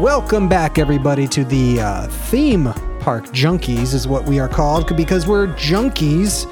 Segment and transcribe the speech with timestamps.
[0.00, 2.64] Welcome back, everybody, to the uh, theme
[2.98, 6.50] park junkies, is what we are called because we're junkies.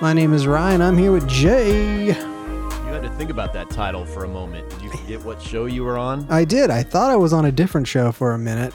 [0.00, 0.80] My name is Ryan.
[0.80, 2.06] I'm here with Jay.
[2.06, 4.70] You had to think about that title for a moment.
[4.70, 6.26] Did you forget what show you were on?
[6.30, 6.70] I did.
[6.70, 8.72] I thought I was on a different show for a minute,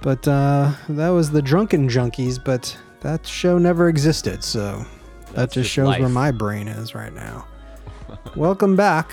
[0.00, 2.42] but uh, that was the Drunken Junkies.
[2.42, 4.86] But that show never existed, so
[5.32, 7.46] that just just shows where my brain is right now.
[8.36, 9.12] Welcome back.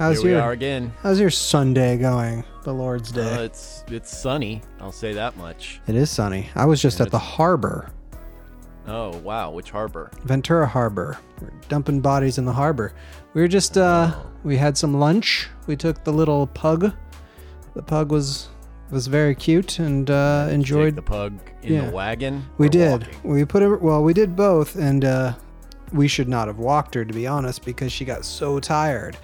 [0.00, 0.94] How's Here we your are again.
[1.02, 2.42] How's your Sunday going?
[2.62, 3.34] The Lord's Day.
[3.34, 4.62] Uh, it's it's sunny.
[4.80, 5.78] I'll say that much.
[5.86, 6.48] it is sunny.
[6.54, 7.90] I was just And at the harbor,
[8.88, 10.10] Oh wow, which harbor?
[10.24, 11.18] Ventura Harbor.
[11.42, 12.94] We're dumping bodies in the harbor.
[13.34, 14.26] We were just uh Oh.
[14.42, 15.48] we had some lunch.
[15.66, 16.94] We took the little pug.
[17.74, 18.48] The pug was
[18.90, 21.84] was very cute and uh enjoyed the pug in Yeah.
[21.86, 22.46] the wagon.
[22.56, 23.02] We did.
[23.02, 23.30] walking?
[23.30, 25.34] We put it well, we did both and uh
[25.92, 29.18] we should not have walked her to be honest because she got so tired.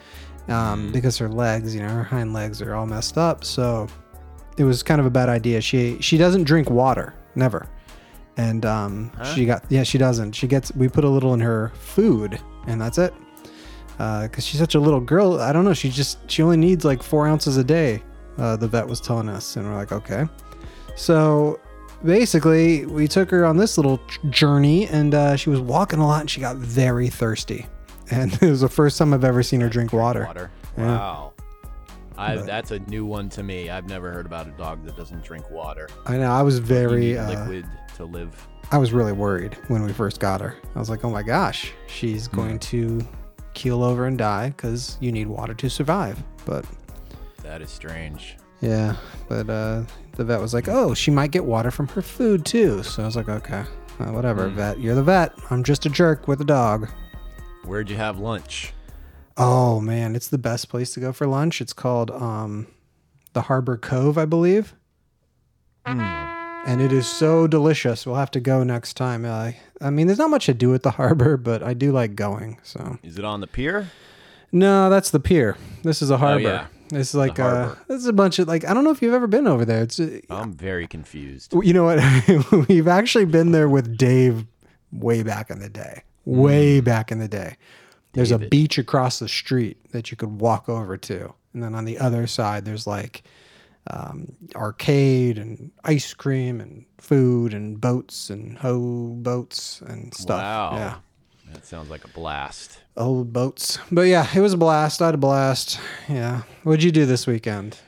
[0.48, 0.92] Um Mm.
[0.92, 3.44] because her legs, you know, her hind legs are all messed up.
[3.44, 3.88] So
[4.56, 5.60] it was kind of a bad idea.
[5.60, 7.66] She she doesn't drink water, never.
[8.36, 9.34] And um Huh?
[9.34, 10.32] she got yeah, she doesn't.
[10.32, 13.12] She gets we put a little in her food and that's it.
[13.98, 15.40] Uh, cause she's such a little girl.
[15.40, 15.72] I don't know.
[15.72, 18.02] She just she only needs like four ounces a day.
[18.38, 20.26] Uh, the vet was telling us, and we're like, okay.
[20.96, 21.58] So
[22.04, 26.20] basically, we took her on this little journey, and uh, she was walking a lot,
[26.20, 27.64] and she got very thirsty.
[28.10, 30.24] And it was the first time I've ever seen her drink water.
[30.24, 30.50] Water.
[30.76, 31.32] Wow.
[32.18, 33.68] I, But- that's a new one to me.
[33.70, 35.88] I've never heard about a dog that doesn't drink water.
[36.06, 36.30] I know.
[36.30, 38.46] I was You very, need uh, liquid to live.
[38.72, 40.56] I was really worried when we first got her.
[40.74, 43.00] I was like, oh my gosh, she's going to
[43.54, 46.22] keel over and die because you need water to survive.
[46.44, 46.64] But
[47.42, 48.36] That is strange.
[48.60, 48.96] Yeah,
[49.28, 49.82] but uh,
[50.12, 53.06] the vet was like, "Oh, she might get water from her food too." So I
[53.06, 53.62] was like, "Okay,
[54.00, 54.56] uh, whatever, Hmm.
[54.56, 54.80] vet.
[54.80, 55.32] You're the vet.
[55.50, 56.88] I'm just a jerk with a dog."
[57.66, 58.72] Where'd you have lunch?
[59.36, 61.60] Oh man, it's the best place to go for lunch.
[61.60, 62.68] It's called um,
[63.34, 64.74] the Harbor Cove, I believe,
[65.84, 66.00] Hmm.
[66.00, 68.06] and it is so delicious.
[68.06, 69.24] We'll have to go next time.
[69.24, 72.14] Uh, I mean, there's not much to do at the harbor, but I do like
[72.16, 72.58] going.
[72.62, 73.90] So Is it on the pier?
[74.52, 75.56] no, that's the pier.
[75.82, 76.48] This is a harbor.
[76.48, 76.66] Oh, yeah.
[76.88, 79.12] This is like uh, this is a bunch of like I don't know if you've
[79.12, 79.82] ever been over there.
[79.82, 81.52] It's uh, I'm very confused.
[81.52, 82.68] You know what?
[82.68, 84.46] We've actually been there with Dave
[84.92, 86.04] way back in the day.
[86.26, 87.56] Way back in the day.
[88.12, 88.50] There's a David.
[88.50, 91.32] beach across the street that you could walk over to.
[91.54, 93.22] And then on the other side, there's like
[93.90, 100.40] um, arcade and ice cream and food and boats and hoe boats and stuff.
[100.40, 100.70] Wow.
[100.74, 100.94] Yeah.
[101.52, 102.80] That sounds like a blast.
[102.96, 103.78] Old boats.
[103.92, 105.00] But yeah, it was a blast.
[105.00, 105.78] I had a blast.
[106.08, 106.42] Yeah.
[106.64, 107.78] What'd you do this weekend?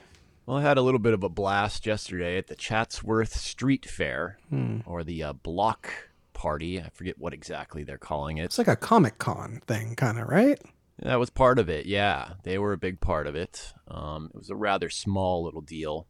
[0.46, 4.38] Well, I had a little bit of a blast yesterday at the Chatsworth Street Fair,
[4.48, 4.78] Hmm.
[4.86, 5.90] or the uh, Block
[6.38, 6.80] Party.
[6.80, 8.44] I forget what exactly they're calling it.
[8.44, 10.62] It's like a Comic Con thing, kind of, right?
[11.02, 11.84] That was part of it.
[11.86, 13.74] Yeah, they were a big part of it.
[13.88, 16.06] Um, it was a rather small little deal,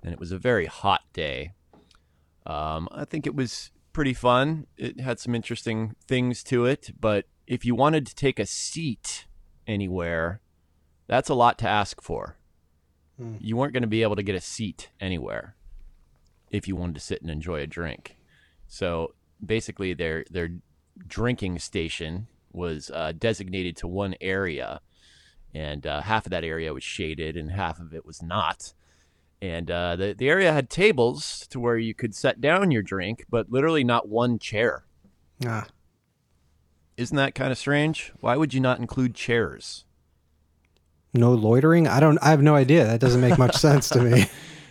[0.00, 1.54] and it was a very hot day.
[2.46, 4.68] Um, I think it was pretty fun.
[4.76, 9.26] It had some interesting things to it, but if you wanted to take a seat
[9.66, 10.40] anywhere,
[11.08, 12.38] that's a lot to ask for.
[13.18, 13.34] Hmm.
[13.40, 15.56] You weren't going to be able to get a seat anywhere
[16.52, 18.16] if you wanted to sit and enjoy a drink.
[18.68, 19.14] So
[19.44, 20.50] basically, their their
[21.06, 24.80] drinking station was uh, designated to one area,
[25.54, 28.72] and uh, half of that area was shaded, and half of it was not.
[29.40, 33.24] And uh, the the area had tables to where you could set down your drink,
[33.28, 34.84] but literally not one chair.
[35.44, 35.66] Ah.
[36.96, 38.12] Isn't that kind of strange?
[38.20, 39.84] Why would you not include chairs?
[41.14, 41.88] No loitering?
[41.88, 42.84] I don't I have no idea.
[42.84, 44.26] That doesn't make much sense to me.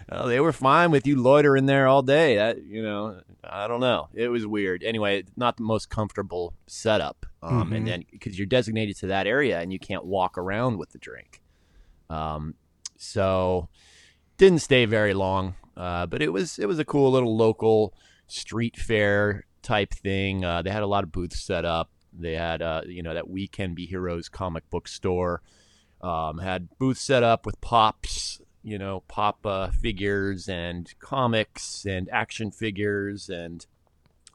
[0.09, 2.35] Well, they were fine with you loitering there all day.
[2.35, 4.09] That you know, I don't know.
[4.13, 4.83] It was weird.
[4.83, 7.25] Anyway, not the most comfortable setup.
[7.41, 7.75] Um, Mhm.
[7.77, 10.99] And then because you're designated to that area and you can't walk around with the
[10.99, 11.41] drink,
[12.09, 12.55] um,
[12.97, 13.67] so
[14.37, 15.55] didn't stay very long.
[15.75, 17.93] Uh, but it was it was a cool little local
[18.27, 20.43] street fair type thing.
[20.45, 21.89] Uh, they had a lot of booths set up.
[22.13, 25.41] They had uh, you know that We Can Be Heroes comic book store.
[26.01, 32.09] Um, had booths set up with pops, you know, pop uh, figures and comics and
[32.11, 33.65] action figures and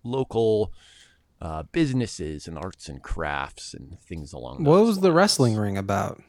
[0.03, 0.73] local
[1.41, 4.65] uh, businesses and arts and crafts and things along.
[4.65, 6.23] what was the wrestling ring about?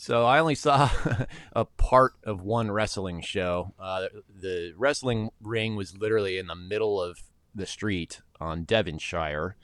[0.00, 0.90] So I only saw
[1.52, 3.74] a part of one wrestling show.
[3.80, 4.06] Uh,
[4.40, 7.22] the wrestling ring was literally in the middle of
[7.54, 9.56] the street on Devonshire,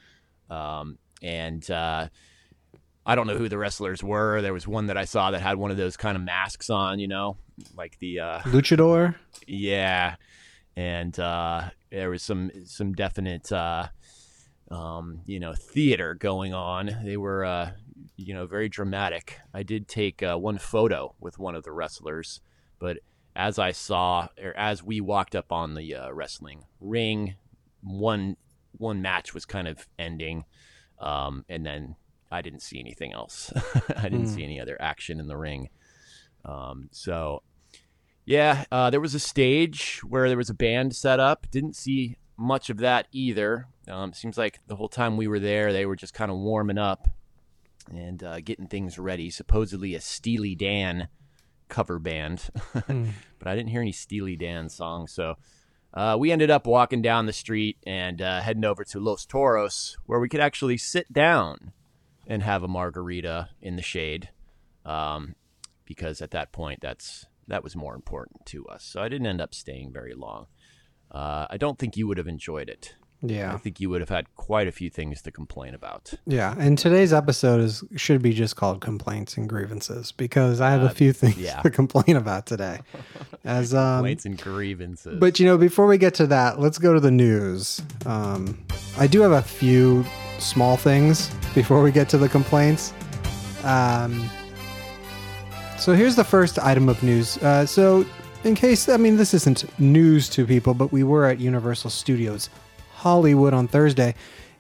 [0.51, 2.09] um, and uh,
[3.07, 4.41] I don't know who the wrestlers were.
[4.41, 6.99] There was one that I saw that had one of those kind of masks on,
[6.99, 7.37] you know,
[7.77, 9.15] like the uh, Luchador?
[9.47, 10.17] yeah,
[10.77, 13.89] and uh, there was some some definite uh,
[14.71, 16.91] um, you know theater going on.
[17.05, 17.73] They were uh,
[18.17, 19.39] you know very dramatic.
[19.53, 22.41] I did take uh, one photo with one of the wrestlers,
[22.79, 22.99] but
[23.37, 27.35] as I saw or as we walked up on the uh, wrestling ring,
[27.83, 28.37] one
[28.73, 30.45] one match was kind of ending,
[30.99, 31.97] um, and then
[32.35, 33.53] I didn't see anything else.
[33.97, 34.35] I didn't Hmm.
[34.35, 35.69] see any other action in the ring.
[36.45, 37.43] Um, so,
[38.27, 41.47] yeah, uh, there was a stage where there was a band set up.
[41.51, 43.67] Didn't see much of that either.
[43.89, 46.79] Um, seems like the whole time we were there, they were just kind of warming
[46.79, 47.07] up
[47.91, 49.31] and uh, getting things ready.
[49.31, 51.09] Supposedly a Steely Dan
[51.69, 52.51] cover band,
[52.87, 53.11] Hmm.
[53.39, 55.13] but I didn't hear any Steely Dan songs.
[55.13, 55.37] So
[55.93, 59.97] uh, we ended up walking down the street and uh, heading over to Los Toros,
[60.07, 61.73] where we could actually sit down
[62.27, 64.31] and have a margarita in the shade,
[64.85, 65.35] um,
[65.85, 68.83] because at that point, that's that was more important to us.
[68.85, 70.47] So I didn't end up staying very long.
[71.11, 72.95] Uh, I don't think you would have enjoyed it.
[73.27, 76.13] Yeah, I think you would have had quite a few things to complain about.
[76.27, 76.55] Yeah.
[76.59, 80.91] And today's episode is should be just called complaints and grievances because I have a
[80.91, 81.63] few things Uh, yeah.
[81.63, 82.81] to complain about today.
[83.45, 85.19] As um Complaints and grievances.
[85.19, 87.81] But you know, before we get to that, let's go to the news.
[88.05, 88.59] Um,
[88.99, 90.05] I do have a few
[90.39, 92.93] small things before we get to the complaints.
[93.63, 94.29] Um,
[95.79, 97.39] so here's the first item of news.
[97.39, 98.05] Uh, so,
[98.45, 102.51] in case, I mean, this isn't news to people, but we were at Universal Studios
[102.95, 104.15] Hollywood on Thursday.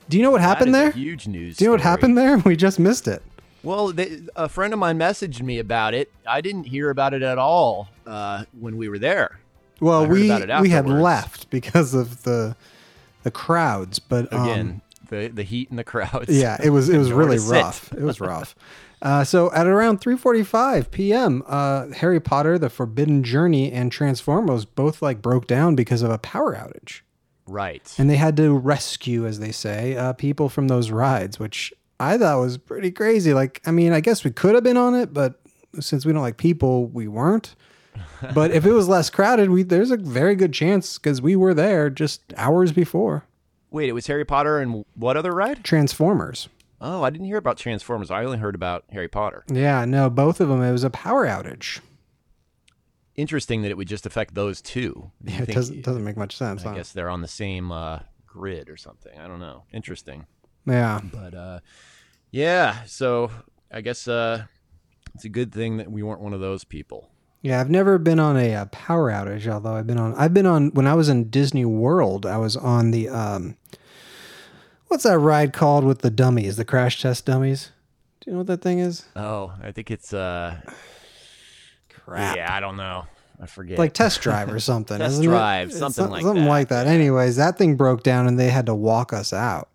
[0.09, 0.91] Do you know what That happened there?
[0.91, 1.57] huge news.
[1.57, 2.39] Do you know what happened there?
[2.45, 3.23] We just missed it.
[3.63, 6.13] Well, they, a friend of mine messaged me about it.
[6.27, 9.39] I didn't hear about it at all uh, when we were there.
[9.81, 10.31] Well, we
[10.61, 12.55] we had left because of the
[13.23, 16.29] the crowds, but um, Again, the the heat and the crowds.
[16.29, 17.93] Yeah, it was it was really rough.
[17.93, 18.55] It was rough.
[19.03, 25.03] Uh, so at around 3:45 p.m., uh, Harry Potter: The Forbidden Journey and Transformers both
[25.03, 27.03] like broke down because of a power outage,
[27.47, 27.95] right.
[27.99, 32.17] and they had to rescue, as they say, uh, people from those rides, which I
[32.17, 33.35] thought was pretty crazy.
[33.35, 35.41] Like, I mean, I guess we could have been on it, but
[35.81, 37.55] since we don't like people, we weren't.
[38.35, 41.55] But if it was less crowded, we there's a very good chance because we were
[41.55, 43.25] there just hours before.
[43.75, 45.65] Wait, it was Harry Potter and what other ride?
[45.65, 46.49] Transformers.
[46.81, 48.09] Oh, I didn't hear about Transformers.
[48.09, 49.43] I only heard about Harry Potter.
[49.49, 50.63] Yeah, no, both of them.
[50.63, 51.81] It was a power outage.
[53.17, 55.11] Interesting that it would just affect those two.
[55.25, 56.65] Yeah, it doesn't doesn't make much sense.
[56.65, 56.75] I huh?
[56.77, 59.19] guess they're on the same uh, grid or something.
[59.19, 59.65] I don't know.
[59.73, 60.27] Interesting.
[60.67, 61.59] Yeah, But uh,
[62.31, 63.33] yeah, so
[63.73, 64.45] I guess uh,
[65.17, 67.11] it's a good thing that we weren't one of those people.
[67.45, 67.61] Yeah.
[67.61, 70.15] I've never been on a, uh power outage, although I've been on.
[70.17, 72.27] I've been on when I was in Disney World.
[72.27, 73.57] I was on the um,
[74.89, 77.71] what's that ride called with the dummies, the crash test dummies?
[78.21, 79.05] Do you know what that thing is?
[79.15, 80.61] Oh, I think it's uh,
[82.05, 82.37] Crap.
[82.37, 83.05] yeah, I don't know.
[83.41, 83.79] I forget.
[83.79, 84.99] Like test drive or something.
[84.99, 85.29] Test isn't it?
[85.29, 86.49] drive, It's something some- like something that.
[86.51, 86.87] like that.
[86.87, 89.69] Anyways, that thing broke down and they had to walk us out.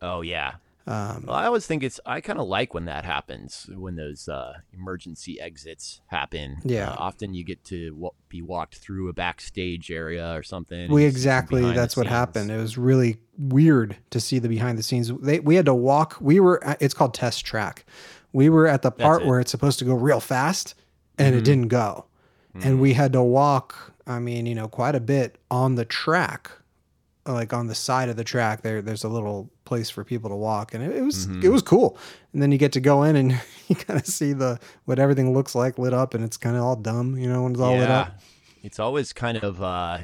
[0.00, 0.54] oh yeah.
[0.86, 2.00] Um, Well, I always think it's.
[2.04, 6.58] I kind of like when that happens, when those uh, emergency exits happen.
[6.64, 6.90] Yeah.
[6.90, 10.90] Uh, often you get to wa- be walked through a backstage area or something.
[10.90, 12.10] we exactly that's what scenes.
[12.16, 15.74] happened it was really weird to see the behind the scenes they, we had to
[15.74, 17.84] walk we were it's called test track
[18.32, 19.26] we were at the part it.
[19.28, 20.74] where it's supposed to go real fast
[21.18, 21.44] and it Mhm.
[21.44, 22.06] didn't go
[22.56, 22.66] Mm-hmm.
[22.68, 26.50] and we had to walk i mean you know quite a bit on the track
[27.26, 30.36] like on the side of the track there there's a little place for people to
[30.36, 31.44] walk and it, it was Mhm.
[31.44, 31.96] it was cool
[32.32, 35.32] and then you get to go in and you kind of see the what everything
[35.32, 37.76] looks like lit up and it's kind of all dumb you know when it's all
[37.76, 38.18] lit up
[38.64, 39.98] It's always kind of uh,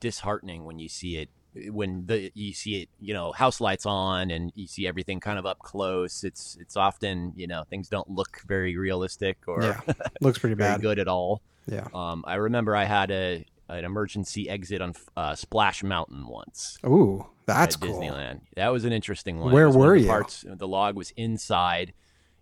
[0.00, 1.28] disheartening when you see it
[1.70, 5.38] when the you see it, you know, house lights on and you see everything kind
[5.38, 6.22] of up close.
[6.22, 9.80] It's it's often you know things don't look very realistic or yeah
[10.20, 11.40] looks pretty bad good at all.
[11.66, 16.78] yeah Um, I remember I had a an emergency exit on uh, Splash Mountain once.
[16.84, 18.00] Ooh, that's at cool.
[18.00, 18.40] Disneyland.
[18.56, 19.52] That was an interesting one.
[19.52, 20.06] Where was one were you?
[20.06, 21.92] Parts, the log was inside.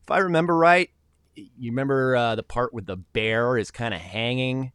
[0.03, 0.91] If I remember right,
[1.35, 4.73] you remember uh, the part with the bear is kind of hanging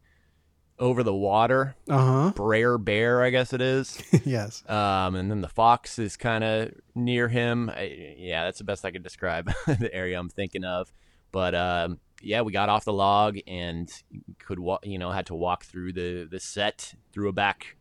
[0.79, 1.75] over the water.
[1.89, 2.31] Uh huh.
[2.35, 4.01] Brer Bear, I guess it is.
[4.25, 4.63] yes.
[4.67, 7.69] Um, and then the fox is kind of near him.
[7.69, 10.91] I, yeah, that's the best I could describe the area I'm thinking of.
[11.31, 13.91] But um, yeah, we got off the log and
[14.39, 14.85] could walk.
[14.85, 17.77] You know, had to walk through the the set through a back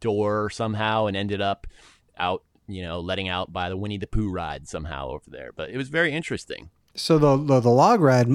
[0.00, 1.66] door somehow, and ended up
[2.16, 2.42] out.
[2.68, 5.50] You know, letting out by the Winnie the Pooh ride somehow over there.
[5.54, 6.70] But it was very interesting.
[6.94, 8.28] So the, the the log ride,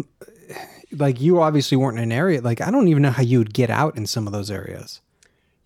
[0.92, 2.42] like you obviously weren't in an area.
[2.42, 5.02] Like I don't even know how you would get out in some of those areas.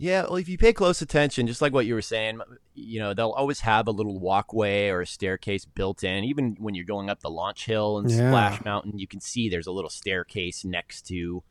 [0.02, 2.42] Yeah, well, if you pay close attention, just like what you were saying,
[2.74, 6.24] you know, they'll always have a little walkway or a staircase built in.
[6.24, 8.30] Even when you're going up the launch hill and Yeah.
[8.32, 11.44] Splash Mountain, you can see there's a little staircase next to,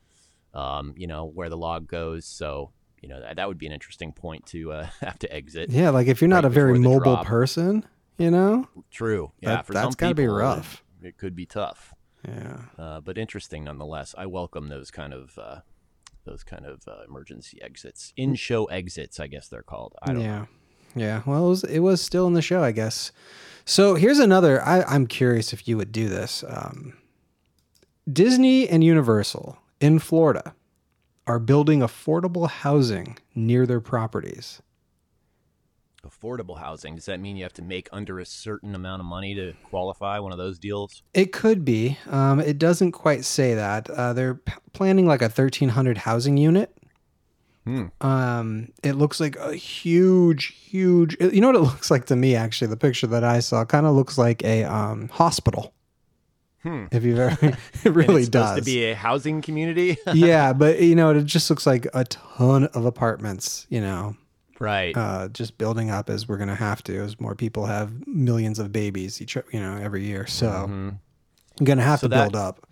[0.53, 2.25] um, you know, where the log goes.
[2.27, 5.71] So, you know, that, that would be an interesting point to uh, have to exit.
[5.71, 7.27] Yeah, like if you're not Right a very mobile drop.
[7.27, 7.87] person,
[8.19, 8.67] you know.
[8.91, 9.31] True.
[9.41, 10.83] Yeah, That- for that's some gotta be people, it- rough.
[11.05, 11.95] It, could be tough,
[12.27, 12.63] Yeah.
[12.77, 14.13] uh, but interesting nonetheless.
[14.19, 15.61] I welcome those kind of uh,
[16.25, 19.95] those kind of uh, emergency exits, in show exits, I guess they're called.
[20.03, 20.39] I don't yeah.
[20.39, 20.49] know.
[20.97, 21.23] Yeah.
[21.27, 23.13] Well, it was, it was still in the show, I guess.
[23.65, 24.63] So here's another.
[24.65, 26.45] I, I'm curious if you would do this.
[26.49, 26.95] Um,
[28.11, 30.55] Disney and Universal in Florida
[31.27, 34.61] are building affordable housing near their properties.
[36.07, 36.95] Affordable housing.
[36.97, 40.19] Does that mean you have to make under a certain amount of money to qualify
[40.19, 41.03] one of those deals?
[41.13, 41.99] It could be.
[42.09, 43.91] Um, it doesn't quite say that.
[43.91, 46.75] Uh, they're p- planning like a 1,300 housing unit.
[47.65, 47.87] Hmm.
[48.01, 51.17] Um, it looks like a huge, huge.
[51.21, 52.35] You know what it looks like to me?
[52.35, 55.75] Actually, the picture that I saw kind of looks like a um, hospital.
[56.63, 56.87] Hmm.
[56.93, 58.59] If you've ever, it really it's does.
[58.59, 62.65] to be a housing community, yeah, but you know, it just looks like a ton
[62.65, 63.67] of apartments.
[63.71, 64.17] You know,
[64.61, 64.97] right?
[64.97, 68.71] uh, just building up as we're gonna have to as more people have millions of
[68.71, 70.27] babies each, you know, every year.
[70.27, 70.99] So Mhm.
[71.59, 72.67] I'm gonna have So to that- build up,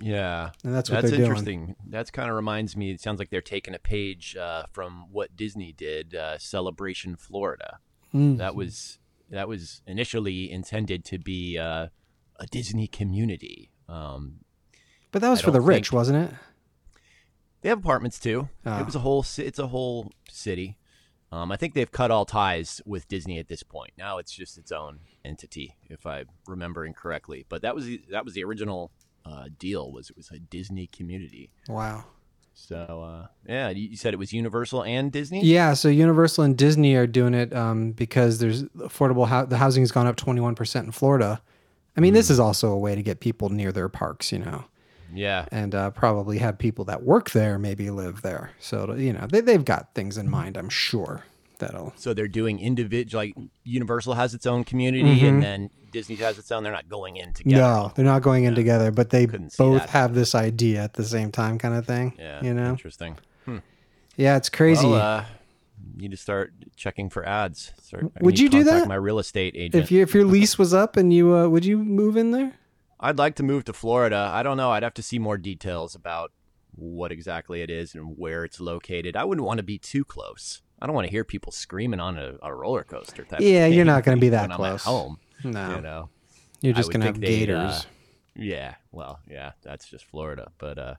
[0.00, 1.30] Yeah, and that's what that's they're doing.
[1.30, 1.76] interesting.
[1.88, 2.92] That's kind of reminds me.
[2.92, 7.80] It sounds like they're taking a page uh, from what Disney did, uh, Celebration Florida.
[8.14, 8.38] Mm.
[8.38, 8.98] That was
[9.30, 11.88] that was initially intended to be uh,
[12.36, 13.70] a Disney community.
[13.88, 14.40] Um,
[15.10, 16.36] But that was I for the rich, wasn't it?
[17.60, 18.48] they have apartments too.
[18.64, 18.80] Ah.
[18.80, 19.26] It was a whole.
[19.36, 20.77] It's a whole city.
[21.30, 23.90] Um, I think they've cut all ties with Disney at this point.
[23.98, 27.44] Now it's just its own entity, if I'm remembering correctly.
[27.48, 28.90] But that was the, that was the original
[29.26, 29.92] uh, deal.
[29.92, 31.50] Was it was a Disney community.
[31.68, 32.04] Wow.
[32.54, 35.44] So uh, yeah, you said it was Universal and Disney.
[35.44, 39.28] Yeah, so Universal and Disney are doing it um, because there's affordable.
[39.28, 41.40] Ho- the housing has gone up 21 percent in Florida.
[41.96, 42.16] I mean, Hmm.
[42.16, 44.64] this is also a way to get people near their parks, you know,
[45.12, 48.50] Yeah, and uh, probably have people that work there maybe live there.
[48.58, 50.56] So you know, they they've got things in mind.
[50.56, 51.24] I'm sure
[51.58, 51.92] that'll.
[51.96, 53.24] So they're doing individual.
[53.24, 53.34] Like
[53.64, 56.62] Universal has its own community, and then Disney has its own.
[56.62, 57.62] They're not going in together.
[57.62, 57.86] Mm-hmm.
[57.86, 61.30] No, they're not going in together, but they both have this idea at the same
[61.30, 62.14] time, kind of thing.
[62.18, 62.70] Yeah, you know.
[62.70, 63.16] interesting.
[64.18, 64.84] Yeah, it's crazy.
[64.84, 65.24] Well, uh,
[65.96, 67.72] need to start checking for ads.
[67.80, 68.88] Start, Would you do that?
[68.88, 69.82] My real estate agent.
[69.82, 72.54] if you if your lease was up and you uh, would you move in there?
[73.00, 74.30] I'd like to move to Florida.
[74.32, 74.70] I don't know.
[74.70, 76.32] I'd have to see more details about
[76.74, 79.16] what exactly it is and where it's located.
[79.16, 80.62] I wouldn't want to be too close.
[80.80, 83.26] I don't want to hear people screaming on a, a roller coaster.
[83.40, 84.68] Yeah, you're not gonna be that when close.
[84.68, 86.08] I'm at home, No, you know.
[86.60, 87.86] you're just gonna have think they'd, uh, gators.
[88.36, 90.52] Yeah, well, yeah, that's just Florida.
[90.58, 90.94] But uh,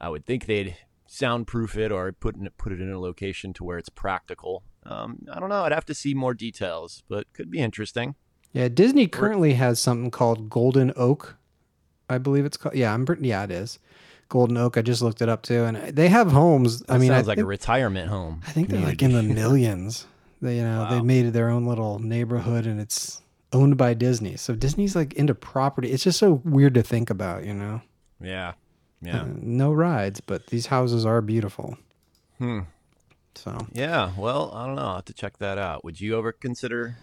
[0.00, 3.64] I would think they'd soundproof it or put in, put it in a location to
[3.64, 4.64] where it's practical.
[4.84, 5.62] Um, I don't know.
[5.62, 8.16] I'd have to see more details, but could be interesting.
[8.52, 11.36] Yeah, Disney currently has something called Golden Oak.
[12.08, 12.74] I believe it's called.
[12.74, 13.28] Yeah, I'm pretty.
[13.28, 13.78] Yeah, it is
[14.28, 14.76] Golden Oak.
[14.78, 16.82] I just looked it up too, and they have homes.
[16.88, 18.40] I That mean, I sounds like a retirement home.
[18.46, 20.06] I think they're like in the millions.
[20.40, 23.20] They, you know, they made their own little neighborhood, and it's
[23.52, 24.36] owned by Disney.
[24.36, 25.90] So Disney's like into property.
[25.90, 27.82] It's just so weird to think about, you know.
[28.20, 28.52] Yeah,
[29.02, 31.76] yeah, Uh, no rides, but these houses are beautiful.
[32.38, 32.60] hmm.
[33.34, 34.10] So yeah.
[34.16, 34.82] Well, I don't know.
[34.82, 35.84] I'll have to check that out.
[35.84, 36.96] Would you ever consider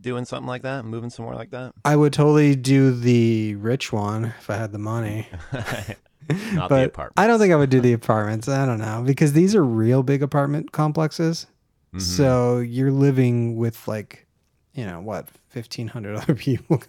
[0.00, 1.72] doing something like that, moving somewhere like that?
[1.84, 5.28] I would totally do the rich one if I had the money.
[6.52, 7.14] Not the but apartment.
[7.16, 8.48] I don't think I would do the apartments.
[8.48, 11.46] I don't know because these are real big apartment complexes.
[11.94, 12.00] Mhm.
[12.00, 14.26] So you're living with like,
[14.74, 16.82] you know, what, fifteen hundred other people.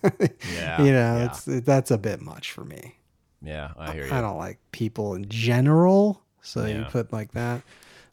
[0.53, 1.25] Yeah, you know, yeah.
[1.25, 2.97] it's that's a bit much for me.
[3.41, 4.13] Yeah, I hear you.
[4.13, 6.21] I don't like people in general.
[6.43, 7.61] So you put like that.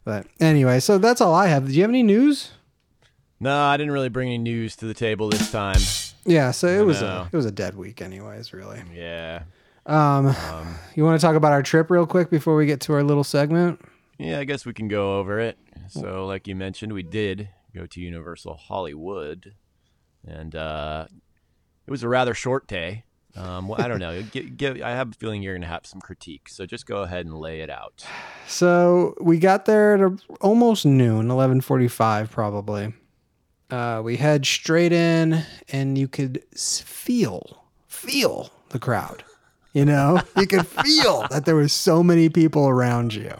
[0.03, 1.67] But anyway, so that's all I have.
[1.67, 2.51] Do you have any news?
[3.39, 5.79] No, I didn't really bring any news to the table this time.
[6.25, 7.07] Yeah, so it was know.
[7.23, 8.53] a it was a dead week, anyways.
[8.53, 8.81] Really.
[8.93, 9.43] Yeah.
[9.85, 12.93] Um, Um, you want to talk about our trip real quick before we get to
[12.93, 13.81] our little segment?
[14.17, 15.57] yeah, I guess we can go over it.
[15.87, 19.55] So, like you mentioned, we did go to Universal Hollywood,
[20.27, 21.07] and uh,
[21.87, 23.05] it was a rather short day.
[23.35, 24.21] Um, well, I don't know.
[24.21, 27.03] Gi- gi- I have a feeling you're going to have some critique, so just go
[27.03, 28.05] ahead and lay it out.
[28.47, 32.93] So we got there at a- almost noon, eleven forty-five, probably.
[33.69, 39.23] Uh, we head straight in, and you could feel feel the crowd.
[39.73, 43.31] You know, you could feel that there was so many people around you,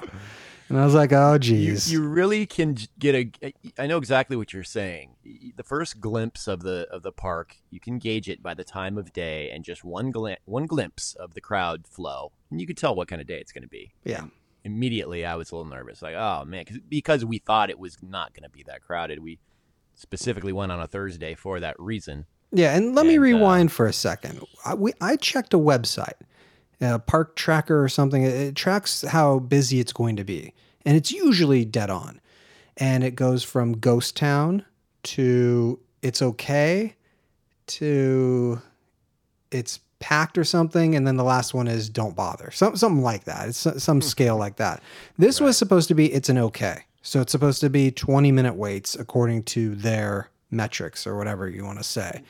[0.70, 3.54] and I was like, "Oh, You, geez." you really can get a.
[3.80, 5.16] I know exactly what you're saying.
[5.56, 8.98] The first glimpse of the of the park, you can gauge it by the time
[9.00, 12.76] of day and just one glim- one glimpse of the crowd flow, and you can
[12.76, 13.94] tell what kind of day it's going to be.
[14.04, 14.26] yeah,
[14.64, 16.04] immediately I was a little nervous.
[16.04, 19.20] Like, oh man, 'cause- because we thought it was not going to be that crowded.
[19.24, 19.40] We
[20.00, 22.26] specifically went on a Thursday for that reason.
[22.52, 22.76] yeah.
[22.76, 24.42] And let me And, uh, rewind for a second.
[24.66, 26.20] I, we, I checked a website,
[26.82, 28.24] a park tracker or something.
[28.24, 30.54] It, it tracks how busy it's going to be,
[30.86, 32.22] and it's usually dead on.
[32.78, 34.64] and it goes from ghost town
[35.04, 36.96] to it's okay
[37.68, 38.62] to
[39.52, 42.52] it's packed or something, and then the last one is don't bother.
[42.52, 43.50] Some something like that.
[43.50, 44.82] It's so- some scale like that.
[45.18, 46.84] This was supposed to be it's an okay.
[47.02, 51.64] So it's supposed to be 20 minute waits according to their metrics or whatever you
[51.66, 52.22] want to say.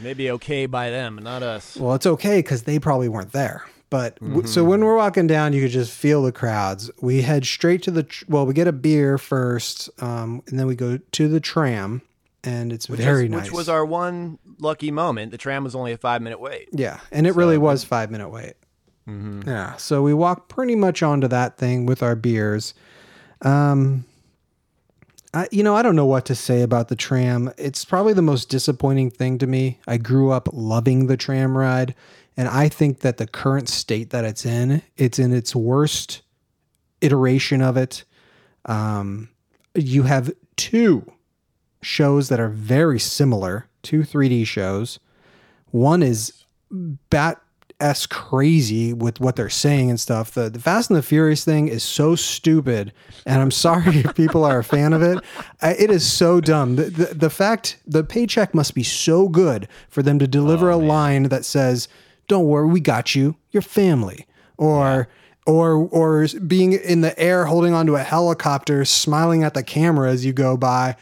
[0.00, 1.76] Maybe okay by them, not us.
[1.76, 3.64] Well, it's okay because they probably weren't there.
[3.90, 6.90] But w- so when we're walking down, you could just feel the crowds.
[7.02, 8.46] We head straight to the tr- well.
[8.46, 12.00] We get a beer first, um, and then we go to the tram,
[12.44, 13.42] and it's Which very is- nice.
[13.46, 15.32] Which was our one lucky moment.
[15.32, 16.68] The tram was only a five minute wait.
[16.72, 18.54] yeah, and it really was five minute wait.
[19.08, 19.48] Mm-hmm.
[19.48, 22.74] Yeah, so we walk pretty much onto that thing with our beers.
[23.42, 24.04] Um,
[25.32, 27.52] I, you know, I don't know what to say about the tram.
[27.56, 29.78] It's probably the most disappointing thing to me.
[29.86, 31.94] I grew up loving the tram ride,
[32.36, 36.22] and I think that the current state that it's in, it's in its worst
[37.00, 38.04] iteration of it.
[38.64, 39.28] Um,
[39.74, 41.10] you have two
[41.80, 44.98] shows that are very similar, two 3D shows.
[45.70, 47.40] One is bat
[47.80, 50.32] s crazy with what they're saying and stuff.
[50.32, 52.92] The the Fast and the Furious thing is so stupid,
[53.26, 55.18] and I'm sorry if people are a fan of it.
[55.62, 56.76] I, it is so dumb.
[56.76, 60.76] The, the the fact the paycheck must be so good for them to deliver oh,
[60.76, 61.88] a line that says,
[62.28, 65.08] "Don't worry, we got you, your family," or.
[65.46, 70.24] Or, or being in the air holding onto a helicopter, smiling at the camera as
[70.24, 70.96] you go by,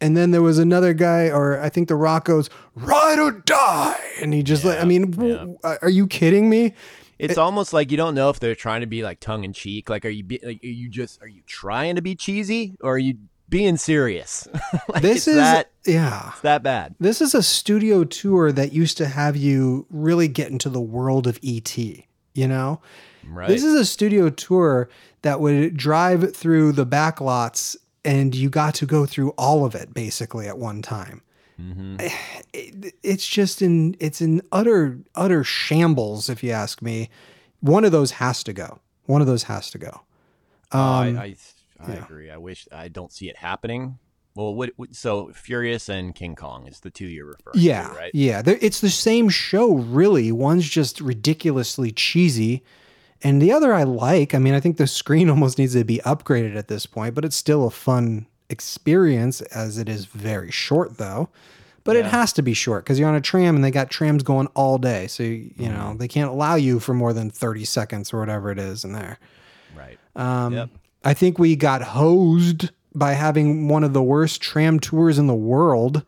[0.00, 4.00] and then there was another guy, or I think The Rock goes, ride or die.
[4.20, 6.74] And he just like, I mean, w- are you kidding me?
[7.18, 9.90] It's almost like you don't know if they're trying to be like tongue in cheek.
[9.90, 12.94] Like, are you be, like, are you just are you trying to be cheesy or
[12.94, 13.16] are you
[13.48, 14.46] being serious?
[14.88, 16.30] like, This is, that yeah.
[16.30, 16.94] it's that bad.
[17.00, 21.26] This is a studio tour that used to have you really get into the world
[21.26, 22.80] of ET, you know?
[23.26, 23.48] Right.
[23.48, 24.88] This is a studio tour
[25.22, 27.76] that would drive through the back lots
[28.08, 31.22] and you got to go through all of it basically at one time.
[31.60, 31.96] Mm-hmm.
[32.00, 37.10] It- it's just in it's in utter utter shambles if you ask me.
[37.60, 38.80] One of those has to go.
[39.06, 40.02] One of those has to go.
[40.72, 41.34] Oh, Um, I,
[41.80, 42.30] I, I agree.
[42.30, 43.98] I wish I don't see it happening.
[44.34, 47.94] Well, what, what, so Furious and King Kong is the two you're referring Yeah, to,
[47.96, 48.10] right?
[48.14, 48.40] yeah.
[48.42, 50.30] They're- It's the same show, really.
[50.30, 52.62] One's just ridiculously cheesy,
[53.22, 54.34] and the other I like.
[54.34, 57.24] I mean, I think the screen almost needs to be upgraded at this point, but
[57.24, 61.28] it's still a fun experience as it is very short, though.
[61.84, 64.22] But it has to be short because you're on a tram and they got trams
[64.22, 65.06] going all day.
[65.06, 65.96] So, you you know, Mm-hmm.
[65.98, 69.18] they can't allow you for more than 30 seconds or whatever it is in there.
[69.74, 69.98] Right.
[70.14, 70.68] Um, Yep.
[71.04, 75.34] I think we got hosed by having one of the worst tram tours in the
[75.34, 76.04] world.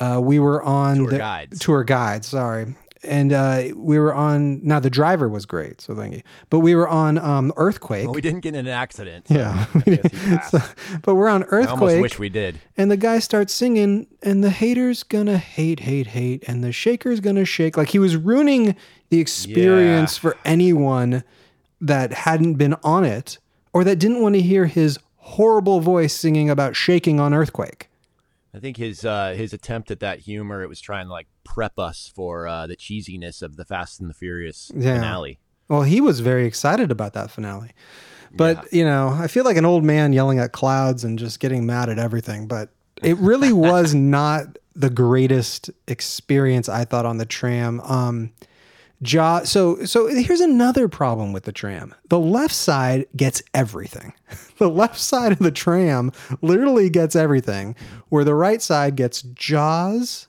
[0.00, 1.58] Uh, we were on Tour the guides.
[1.60, 4.60] tour guides, sorry, and uh, we were on.
[4.66, 6.22] Now the driver was great, so thank you.
[6.50, 8.04] But we were on um, earthquake.
[8.06, 9.28] Well, we didn't get in an accident.
[9.28, 11.02] so yeah, I guess you passed.
[11.02, 11.68] but we're on earthquake.
[11.68, 12.60] I almost wish we did.
[12.76, 17.20] and the guy starts singing, and the hater's gonna hate, hate, hate, and the shaker's
[17.20, 17.76] gonna shake.
[17.76, 18.76] Like he was ruining
[19.10, 20.20] the experience Yeah.
[20.20, 21.24] for anyone
[21.80, 23.38] that hadn't been on it
[23.72, 27.88] or that didn't want to hear his horrible voice singing about shaking on earthquake.
[28.54, 31.78] I think his uh, his attempt at that humor it was trying to like prep
[31.78, 34.96] us for uh, the cheesiness of the Fast and the Furious Yeah.
[34.96, 35.38] finale.
[35.68, 37.70] Well, he was very excited about that finale.
[38.34, 41.64] But, you know, I feel like an old man yelling at clouds and just getting
[41.66, 42.46] mad at everything.
[42.46, 42.70] But
[43.02, 47.80] it really was not the greatest experience I thought on the tram.
[47.80, 48.32] Um,
[49.02, 49.42] Jaw.
[49.44, 51.94] So so here's another problem with the tram.
[52.08, 54.14] The left side gets everything.
[54.58, 57.74] The left side of the tram literally gets everything,
[58.10, 60.28] where the right side gets Jaws,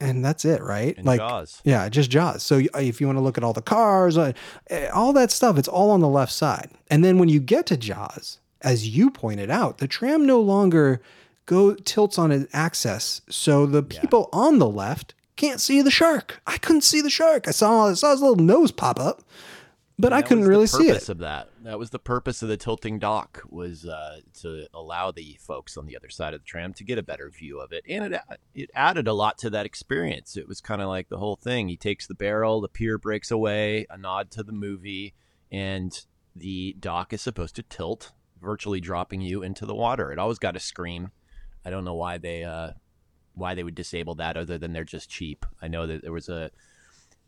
[0.00, 0.96] and that's it, right?
[0.96, 1.60] And Jaws.
[1.62, 2.42] Yeah, just Jaws.
[2.42, 4.32] So if you want to look at all the cars, uh,
[4.70, 6.70] eh, all that stuff, it's all on the left side.
[6.88, 11.02] And then when you get to Jaws, as you pointed out, the tram no longer
[11.46, 16.40] go tilts on its axis, so the people on the left can't see the shark.
[16.46, 17.48] I couldn't see the shark.
[17.48, 19.22] I saw I saw his little nose pop up,
[19.98, 21.08] but I couldn't really see it.
[21.08, 25.38] Of that, that was the purpose of the tilting dock was uh, to allow the
[25.40, 27.84] folks on the other side of the tram to get a better view of it,
[27.88, 28.20] and it
[28.54, 30.36] it added a lot to that experience.
[30.36, 31.68] It was kind of like the whole thing.
[31.68, 35.14] He takes the barrel, the pier breaks away, a nod to the movie,
[35.50, 35.98] and
[36.34, 40.10] the dock is supposed to tilt, virtually dropping you into the water.
[40.12, 41.10] It always got a scream.
[41.64, 42.72] I don't know why they uh,
[43.34, 45.44] why they would disable that, other than they're just cheap.
[45.60, 46.50] I know that there was a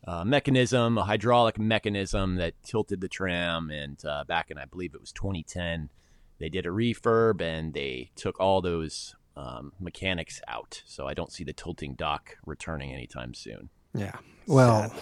[0.07, 3.71] uh, mechanism, a hydraulic mechanism that tilted the tram.
[3.71, 5.90] And uh, back in, I believe it was 2010,
[6.38, 10.83] they did a refurb and they took all those um, mechanics out.
[10.87, 13.71] So I don't see the tilting dock returning anytime soon.
[13.95, 14.16] Yeah.
[14.47, 14.95] Well,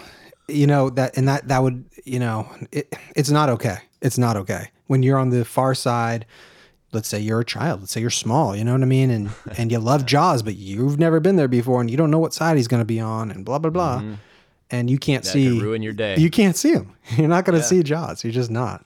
[0.47, 3.77] you know that, and that that would, you know, it, it's not okay.
[4.01, 6.25] It's not okay when you're on the far side.
[6.95, 7.81] Let's say you're a child.
[7.81, 8.55] Let's say you're small.
[8.55, 11.47] You know what I mean, and and you love Jaws, but you've never been there
[11.47, 13.69] before, and you don't know what side he's going to be on, and blah blah
[13.71, 14.01] blah.
[14.71, 16.17] and you can't That see ruin your day.
[16.17, 16.95] you can't see him.
[17.17, 17.67] You're not going to Yeah.
[17.69, 18.23] see Jaws.
[18.23, 18.85] You're just not.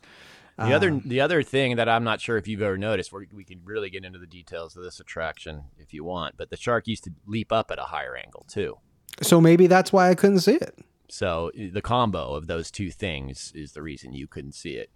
[0.58, 3.28] The other Um, the other thing that I'm not sure if you've ever noticed, we
[3.34, 6.58] we can really get into the details of this attraction if you want, but the
[6.58, 8.78] shark used to leap up at a higher angle too.
[9.22, 10.78] so maybe that's why I couldn't see it.
[11.08, 14.89] So eh, the combo of those two things is the reason you couldn't see it.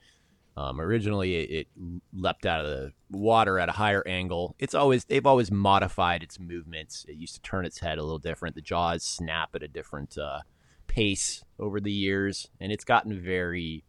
[0.55, 1.67] Um, originally, it, it
[2.13, 4.55] leapt out of the water at a higher angle.
[4.59, 7.05] It's always they've always modified its movements.
[7.09, 8.55] It used to turn its head a little different.
[8.55, 10.41] The jaws snap at a different uh,
[10.87, 13.83] pace over the years, and it's gotten very.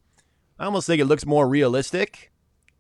[0.58, 2.32] I almost think it looks more realistic,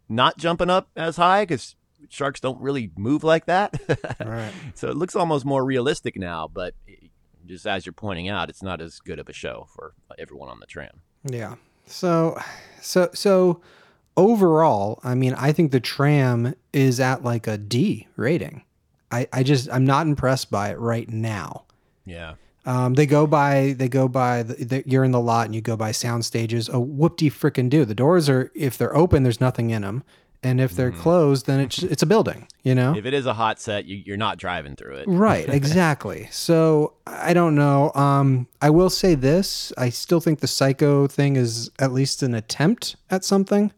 [0.08, 1.76] not jumping up as high because
[2.08, 3.78] sharks don't really move like that.
[4.24, 4.52] Right.
[4.74, 7.10] So it looks almost more realistic now, but it-
[7.46, 10.60] just as you're pointing out, it's not as good of a show for everyone on
[10.60, 11.02] the tram.
[11.24, 11.56] Yeah.
[11.86, 12.38] So,
[12.80, 13.60] so, so
[14.16, 18.62] overall, I mean, I think the tram is at like a D rating.
[19.10, 21.64] I, I just, I'm not impressed by it right now.
[22.04, 22.34] Yeah.
[22.66, 25.60] Um, they go by, they go by, the, the, you're in the lot and you
[25.60, 26.70] go by sound stages.
[26.72, 27.84] Oh, whoop de frickin' do.
[27.84, 30.02] The doors are, if they're open, there's nothing in them.
[30.44, 32.94] And if they're closed, then it's, it's a building, you know?
[32.94, 35.08] If it is a hot set, you, you're not driving through it.
[35.08, 36.28] Right, exactly.
[36.30, 37.90] so I don't know.
[37.94, 42.34] Um, I will say this: I still think the psycho thing is at least an
[42.34, 43.72] attempt at something.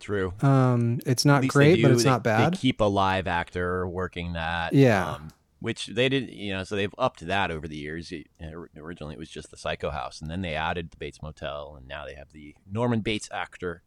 [0.00, 0.32] True.
[0.40, 2.54] Um, it's not great, but it's they- not bad.
[2.54, 4.72] They keep a live actor working that.
[4.72, 5.14] Yeah.
[5.14, 8.12] um, which they did, you know, so they've upped that over the years.
[8.12, 8.28] It-
[8.76, 11.88] originally, it was just the Psycho House, and then they added the Bates Motel, and
[11.88, 13.82] now they have the Norman Bates actor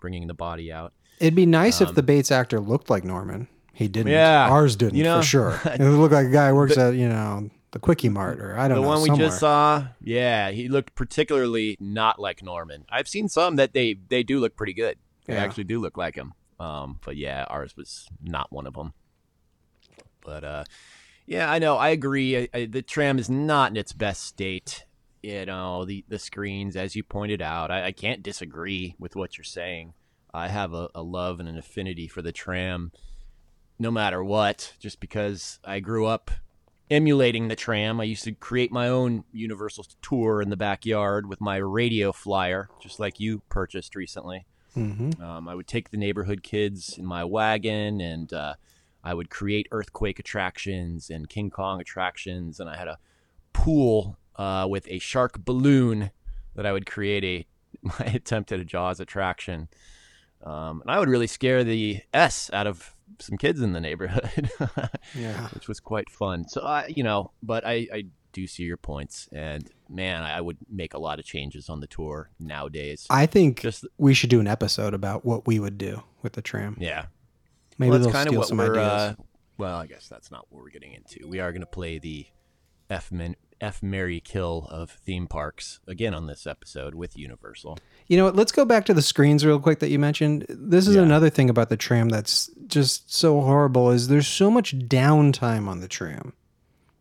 [0.00, 0.92] bringing the body out.
[1.18, 3.48] It'd be nice if um, the Bates actor looked like Norman.
[3.72, 4.12] He didn't.
[4.12, 4.48] Yeah.
[4.48, 5.60] ours didn't You know, for sure.
[5.64, 8.68] It looked like a guy who works at you know the Quickie Mart or I
[8.68, 12.84] don't the know The one we just saw, yeah, he looked particularly not like Norman.
[12.88, 14.96] I've seen some that they they do look pretty good.
[15.26, 15.42] They Yeah.
[15.44, 16.32] actually do look like him.
[16.58, 18.94] Um, but yeah, ours was not one of them.
[20.24, 20.64] But uh,
[21.26, 21.76] yeah, I know.
[21.76, 22.36] I agree.
[22.38, 24.85] I, I, the tram is not in its best state.
[25.26, 29.36] You know, the the screens, as you pointed out, I, I can't disagree with what
[29.36, 29.94] you're saying.
[30.32, 32.92] I have a, a love and an affinity for the tram,
[33.76, 34.74] no matter what.
[34.78, 36.30] Just because I grew up
[36.92, 38.00] emulating the tram.
[38.00, 42.68] I used to create my own Universal tour in the backyard with my radio flyer,
[42.80, 44.46] just like you purchased recently.
[44.76, 45.20] Mhm.
[45.20, 48.54] Um, I would take the neighborhood kids in my wagon and uh,
[49.02, 52.60] I would create earthquake attractions and King Kong attractions.
[52.60, 52.98] And I had a
[53.52, 56.10] pool uh, with a shark balloon
[56.54, 57.46] that I would create a
[57.82, 59.68] my attempt at a Jaws attraction.
[60.44, 64.50] Um, and I would really scare the S out of some kids in the neighborhood.
[65.14, 65.48] Yeah.
[65.48, 66.48] which was quite fun.
[66.48, 70.58] So I, you know, but I, I do see your points, and man, I would
[70.70, 73.06] make a lot of changes on the tour nowadays.
[73.08, 76.42] I think Just we should do an episode about what we would do with the
[76.42, 76.76] tram.
[76.80, 77.06] yeah,
[77.78, 78.72] Maybe well, that's kind of what some we're.
[78.72, 78.82] ideas.
[78.92, 79.14] Uh,
[79.58, 81.26] well, I guess that's not what we're getting into.
[81.26, 82.26] We are going to play the
[82.90, 87.78] F men F Marry Kill of theme parks again on this episode with Universal.
[88.06, 88.36] You know what?
[88.36, 90.46] Let's go back to the screens real quick that you mentioned.
[90.48, 91.02] This is Yeah.
[91.02, 95.80] another thing about the tram that's just so horrible is there's so much downtime on
[95.80, 96.32] the tram.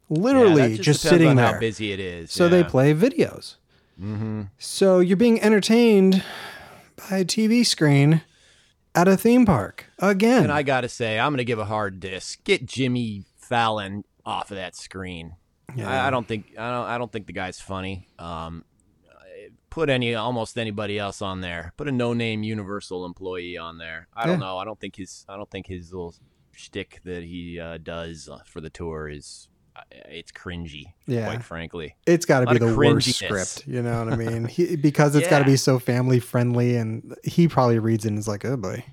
[0.10, 1.54] Literally yeah, that just, sitting there.
[1.54, 2.32] How busy it is.
[2.32, 3.56] so they play videos.
[4.00, 4.44] Mm-hmm.
[4.58, 6.24] So you're being entertained
[7.10, 8.22] by a TV screen
[8.94, 10.44] at a theme park again.
[10.44, 12.44] And I got to say, I'm going to give a hard disc.
[12.44, 15.34] Get Jimmy Fallon off of that screen.
[15.76, 15.90] Yeah.
[15.90, 18.08] I, I don't think I don't I don't think the guy's funny.
[18.20, 18.64] Um,
[19.70, 21.74] put any almost anybody else on there.
[21.78, 24.08] Put a no-name Universal employee on there.
[24.16, 24.58] I don't know.
[24.58, 26.16] I don't think his I don't think his little
[26.52, 30.94] shtick that he uh, does uh, for the tour is uh, it's cringy.
[31.06, 31.26] Yeah.
[31.26, 31.96] quite frankly.
[32.08, 33.68] it's got to be the worst script.
[33.68, 34.46] You know what I mean?
[34.56, 38.18] He, because it's got to be so family friendly, and he probably reads it and
[38.18, 38.86] is like, "Oh boy."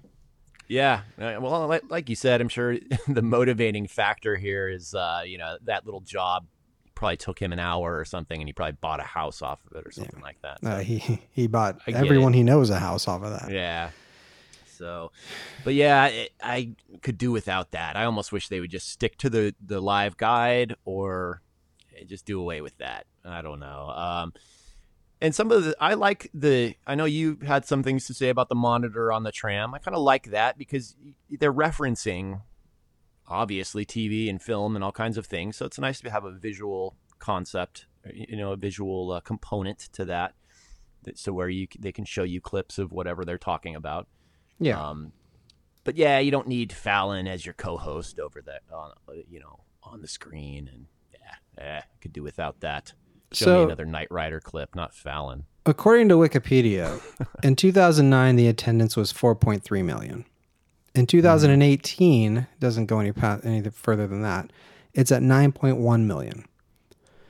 [0.73, 1.03] Yeah.
[1.21, 5.37] Uh, Well, like, like you said, I'm sure the motivating factor here is, uh, you
[5.39, 6.47] know, that little job
[7.03, 9.77] probably took him an hour or something, and he probably bought a house off of
[9.77, 10.59] it or something like that.
[10.65, 13.51] Uh, he he bought everyone he knows a house off of that.
[13.51, 13.91] Yeah.
[14.79, 15.11] So,
[15.65, 17.97] but yeah, it, I could do without that.
[17.97, 21.43] I almost wish they would just stick to the the live guide or
[22.07, 23.07] just do away with that.
[23.25, 23.89] I don't know.
[23.89, 24.33] Um,
[25.21, 28.29] and some of the I like the I know you had some things to say
[28.29, 29.75] about the monitor on the tram.
[29.75, 30.95] I kind of like that because
[31.29, 32.43] they're referencing
[33.33, 35.57] obviously TV and film and all kinds of things.
[35.57, 40.05] So it's nice to have a visual concept, you know, a visual uh, component to
[40.07, 40.35] that.
[41.15, 44.07] So where you they can show you clips of whatever they're talking about.
[44.61, 44.81] Yeah.
[44.81, 45.13] Um,
[45.85, 49.65] but yeah, you don't need Fallon as your co-host over that, on, uh, you know,
[49.83, 52.93] on the screen, and yeah, eh, could do without that.
[53.33, 55.47] Show So- me another Knight Rider clip, not Fallon.
[55.67, 57.01] According to Wikipedia,
[57.43, 60.25] in 2009 the attendance was 4.3 million.
[60.95, 63.13] In 2018, doesn't go any
[63.45, 64.53] any further than that.
[64.93, 66.45] It's at 9.1 million.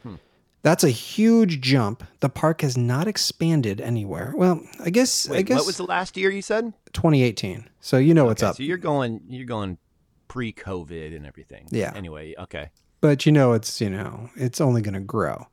[0.03, 0.17] Hmm.
[0.63, 2.03] That's a huge jump.
[2.21, 4.33] The park has not expanded anywhere.
[4.37, 6.73] Well, I guess I guess what was the last year you said?
[6.93, 7.69] 2018.
[7.81, 8.57] So you know what's up.
[8.57, 9.79] So you're going you're going
[10.33, 11.67] pre-COVID and everything.
[11.71, 11.93] Yeah.
[11.95, 12.71] Anyway, okay.
[13.03, 15.49] But you know it's, you know, it's only going to grow.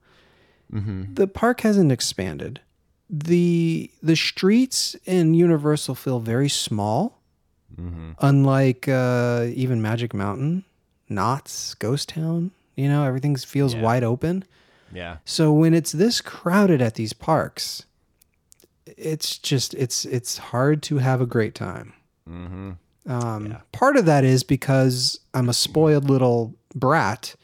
[0.72, 1.16] Mm-hmm.
[1.16, 2.62] The park hasn't expanded.
[3.10, 7.19] The the streets in Universal feel very small,
[7.78, 8.12] Mm-hmm.
[8.20, 10.64] unlike uh, even Magic Mountain,
[11.08, 12.52] Knott's, Ghost Town.
[12.76, 13.82] You know, everything feels Yeah.
[13.82, 14.44] wide open.
[14.94, 15.18] Yeah.
[15.26, 17.84] So when it's this crowded at these parks,
[18.86, 21.94] it's just it's it's hard to have a great time.
[22.30, 22.72] Mm-hmm.
[23.12, 23.58] Um, Yeah.
[23.72, 27.36] Part of that is because I'm a spoiled little brat,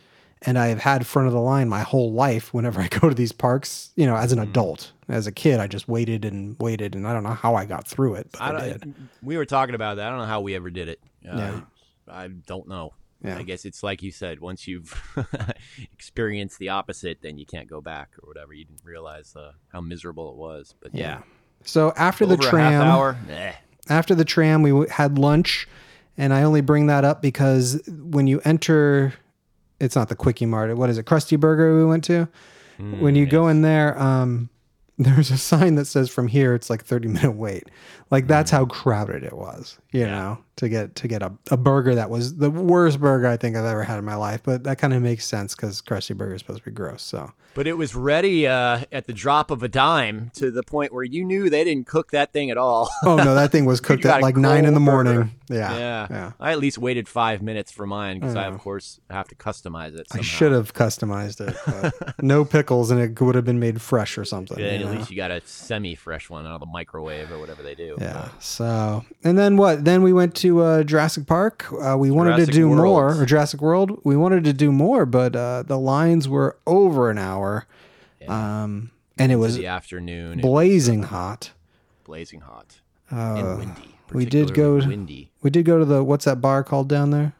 [0.46, 2.54] and I've had front of the line my whole life.
[2.54, 4.50] Whenever I go to these parks, you know, as an Mhm.
[4.50, 7.66] adult, as a kid, I just waited and waited, and I don't know how I
[7.66, 8.94] got through it, but I, I did.
[9.24, 10.08] we were talking about that.
[10.08, 11.00] I don't know how we ever did it.
[11.28, 11.62] Uh, Yeah.
[12.08, 12.94] I don't know.
[13.24, 13.38] Yeah.
[13.40, 14.40] I guess it's like you said.
[14.40, 14.94] Once you've
[15.94, 18.54] experienced the opposite, then you can't go back or whatever.
[18.54, 20.76] You didn't realize uh, how miserable it was.
[20.80, 21.22] But yeah,
[21.64, 23.18] So after over the tram, hour.
[23.30, 23.54] Eh.
[23.90, 25.68] after the tram, we w- had lunch,
[26.18, 29.14] and I only bring that up because when you enter,
[29.80, 30.76] it's not the Quickie Mart.
[30.78, 31.06] What is it?
[31.06, 32.28] Krusty Burger we went to.
[32.78, 34.50] when you Mm, go in there, um,
[34.98, 37.70] there's a sign that says from here it's like 30 minute wait.
[38.12, 40.08] Like that's how crowded it was, you Yeah.
[40.08, 43.56] know, to get to get a, a burger that was the worst burger I think
[43.58, 44.42] I've ever had in my life.
[44.44, 47.02] But that kind of makes sense because Krusty Burger is supposed to be gross.
[47.02, 50.94] So But it was ready uh, at the drop of a dime to the point
[50.94, 52.90] where you knew they didn't cook that thing at all.
[53.04, 55.32] oh no, that thing was cooked at like nine in the morning.
[55.50, 56.08] Yeah, yeah.
[56.10, 56.32] yeah.
[56.40, 59.36] I at least waited five minutes for mine because I, I of course, have to
[59.36, 60.08] customize it.
[60.12, 61.56] I should have customized it.
[61.66, 64.58] But no pickles, and it would have been made fresh or something.
[64.58, 64.92] Yeah, at know?
[64.92, 67.96] least you got a semi-fresh one out of the microwave or whatever they do.
[68.00, 68.30] Yeah.
[68.40, 69.86] So, and then what?
[69.86, 71.66] Then we went to uh, Jurassic Park.
[71.72, 72.84] Uh, we wanted Jurassic to do World.
[72.86, 74.02] more, or Jurassic World.
[74.04, 77.66] We wanted to do more, but uh, the lines were over an hour,
[78.22, 78.64] Yeah.
[78.64, 80.40] um, and it was the afternoon.
[80.40, 81.52] it blazing hot.
[82.04, 82.82] blazing hot
[83.12, 83.96] Uh, and windy.
[84.14, 85.32] we did go- windy.
[85.42, 87.34] we did go to the what's that bar called down there?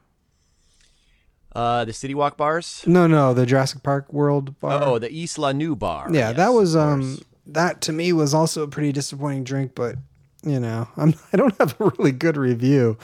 [1.54, 2.82] Uh, the City Walk bars.
[2.86, 4.82] No, no, the Jurassic Park World bar.
[4.82, 6.08] Oh, the Isla Nu-Bar.
[6.12, 9.96] yeah, Yes, that was um that to me was also a pretty disappointing drink, but
[10.46, 12.96] you know, I'm I don't have a really good review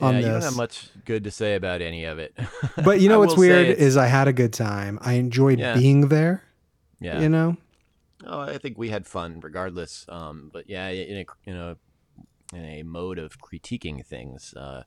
[0.00, 2.34] on yeah, you don't have much good to say about any of it.
[2.84, 4.98] But you know what's weird is I had a good time.
[5.02, 5.74] I enjoyed Yeah.
[5.74, 6.42] being there.
[7.00, 7.56] yeah, You know,
[8.26, 10.06] Oh, I think we had fun regardless.
[10.08, 11.76] Um, but yeah, in a in a
[12.56, 14.84] in a mode of critiquing things, uh,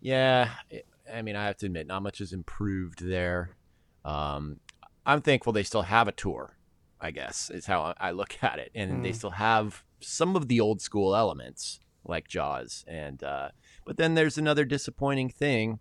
[0.00, 0.50] yeah.
[0.70, 3.56] it- I mean, I have to admit, not much has improved there.
[4.04, 4.60] Um,
[5.06, 6.58] I'm thankful they still have a tour.
[7.00, 9.14] I guess is how I look at it, and they Mm.
[9.14, 13.50] still have some of the old school elements like Jaws, and uh,
[13.84, 15.80] but then there's another disappointing thing,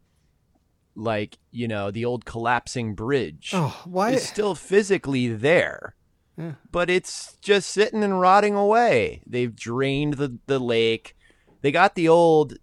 [0.96, 4.12] like you know the old collapsing bridge oh why?
[4.12, 5.96] is still physically there.
[6.38, 6.54] Yeah.
[6.72, 9.24] But it's just sitting and rotting away.
[9.26, 11.16] They've drained the, the lake.
[11.62, 12.58] They got the old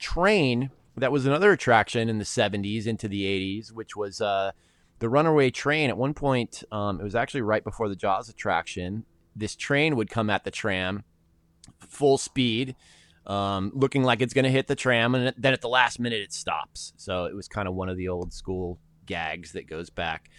[0.00, 4.50] train that was another attraction in the 70s into the 80s, which was uh,
[4.98, 5.90] the runaway train.
[5.90, 9.04] At one point, um, it was actually right before the Jaws attraction.
[9.34, 11.04] This train would come at the tram
[11.88, 12.76] full speed,
[13.26, 16.20] um, looking like it's going to hit the tram, and then at the last minute
[16.20, 16.92] it stops.
[16.96, 20.30] So it was kind of one of the old school gags that goes back.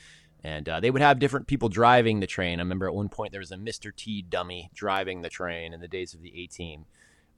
[0.43, 2.59] And uh, they would have different people driving the train.
[2.59, 3.95] I remember at one point there was a Mr.
[3.95, 6.85] T dummy driving the train in the days of the A Team.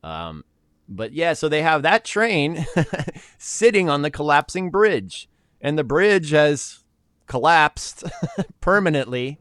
[0.04, 0.46] Um,
[0.88, 2.66] but yeah, so they have that train
[3.38, 6.84] sitting on the collapsing bridge, and the bridge has
[7.28, 8.06] collapsed
[8.62, 9.40] permanently.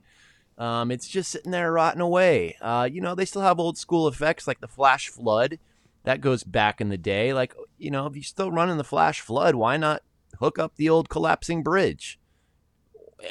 [0.58, 2.56] Um, it's just sitting there rotting away.
[2.60, 5.58] Uh, you know, they still have old school effects like the flash flood.
[6.04, 7.32] That goes back in the day.
[7.32, 10.02] Like, you know, if you're still running the flash flood, why not
[10.40, 12.18] hook up the old collapsing bridge?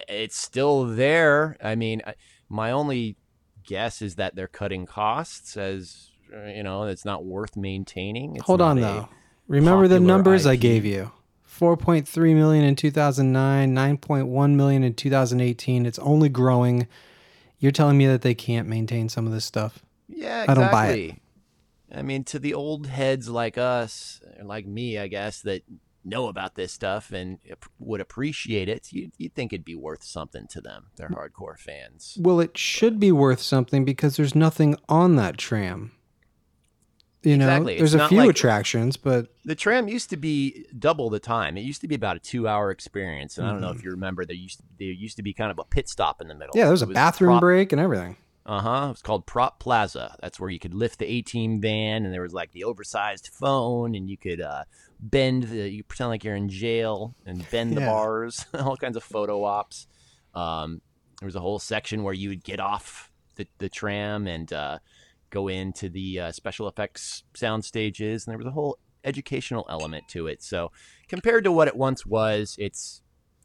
[0.08, 1.58] It's still there.
[1.62, 2.16] I mean, I-
[2.50, 3.18] my only
[3.64, 8.36] guess is that they're cutting costs as, uh, you know, it's not worth maintaining.
[8.38, 9.10] It's Hold on though.
[9.48, 11.12] Remember the numbers I gave you.
[11.46, 15.86] 4.3 million in 2009, 9.1 million in 2018.
[15.86, 16.88] It's only growing.
[17.62, 19.86] You're telling me that they can't maintain some of this stuff?
[20.10, 20.64] Yeah, I exactly.
[20.64, 21.16] don't buy it.
[21.94, 25.62] I mean, to the old heads like us, or like me, I guess, that
[26.04, 27.38] know about this stuff and
[27.78, 30.88] would appreciate it, you'd, you'd think it'd be worth something to them.
[30.96, 32.18] They're hardcore fans.
[32.20, 35.92] Well, it should be worth something because there's nothing on that tram.
[37.24, 37.78] You know, Exactly.
[37.78, 41.56] there's It's a few like- attractions, but The tram used to be double the time.
[41.56, 44.26] It used to be about a two-hour experience, and I don't know if you remember.
[44.26, 46.54] There used to, there used to be kind of a pit stop in the middle.
[46.56, 48.18] yeah, there was a bathroom prop- break and everything.
[48.44, 48.86] Uh huh.
[48.88, 50.16] It was called Prop Plaza.
[50.20, 53.94] That's where you could lift the Team van, and there was like the oversized phone,
[53.94, 54.64] and you could uh,
[55.00, 55.70] bend the.
[55.70, 58.48] You pretend like you're in jail and bend the bars.
[58.56, 59.86] all kinds of photo ops.
[60.34, 60.82] Um,
[61.20, 64.80] there was a whole section where you would get off the, the tram and uh,
[65.32, 70.08] go into the uh, special effects sound stages, and there was a whole educational element
[70.10, 70.44] to it.
[70.44, 70.72] So
[71.08, 73.02] compared to what it once was, it's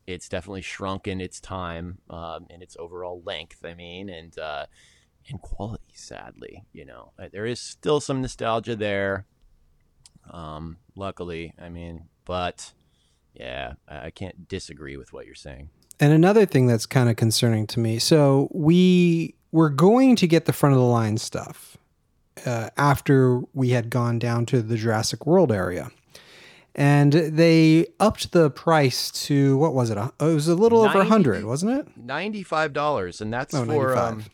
[0.06, 3.64] it's definitely shrunk in its time um, and its overall length.
[3.64, 4.66] I mean, and uh,
[5.28, 5.94] and quality.
[5.94, 9.24] Sadly, you know, Uh, there is still some nostalgia there.
[10.30, 12.72] Um, luckily, I mean, but
[13.32, 15.70] yeah, I, I can't disagree with what you're saying.
[15.98, 17.98] And another thing that's kind of concerning to me.
[17.98, 21.76] So we were going to get the front of the line stuff
[22.44, 25.90] uh, after we had gone down to the Jurassic World area.
[26.74, 29.96] And they upped the price to what was it?
[29.96, 31.96] It was a little over a hundred, wasn't it?
[31.96, 34.24] Ninety-five dollars, and that's Oh, for um,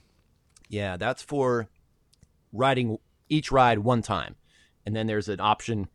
[0.68, 1.68] yeah, that's for
[2.52, 2.98] riding
[3.28, 4.34] each ride one time,
[4.84, 5.86] and then there's an option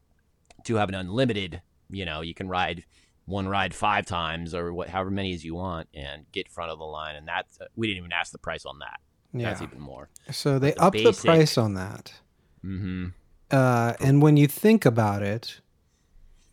[0.63, 1.61] to have an unlimited.
[1.89, 2.85] You know, you can ride
[3.25, 6.79] one ride five times or what, however many as you want, and get front of
[6.79, 7.17] the line.
[7.17, 9.01] And that's we didn't even ask the price on that.
[9.37, 9.67] That's Yeah.
[9.67, 10.09] even more.
[10.31, 12.13] So they the upped the price on that.
[12.65, 13.07] Mm-hmm.
[13.51, 15.61] Uh, and when you think about it,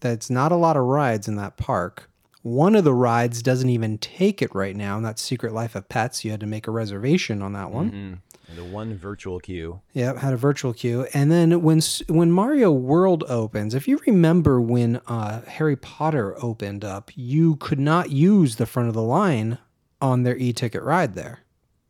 [0.01, 2.11] that's not a lot of rides in that park.
[2.43, 5.89] One of the rides doesn't even take it right now, and that's Secret Life of
[5.89, 6.25] Pets.
[6.25, 7.91] You had to make a reservation on that one.
[7.91, 8.57] Mm-hmm.
[8.57, 9.81] The one virtual queue.
[9.95, 11.07] Yep, had a virtual queue.
[11.15, 16.85] And then when when Mario World opens, if you remember when uh, Harry Potter opened
[16.85, 19.57] up, you could not use the front of the line
[20.03, 21.41] on their e-ticket ride there.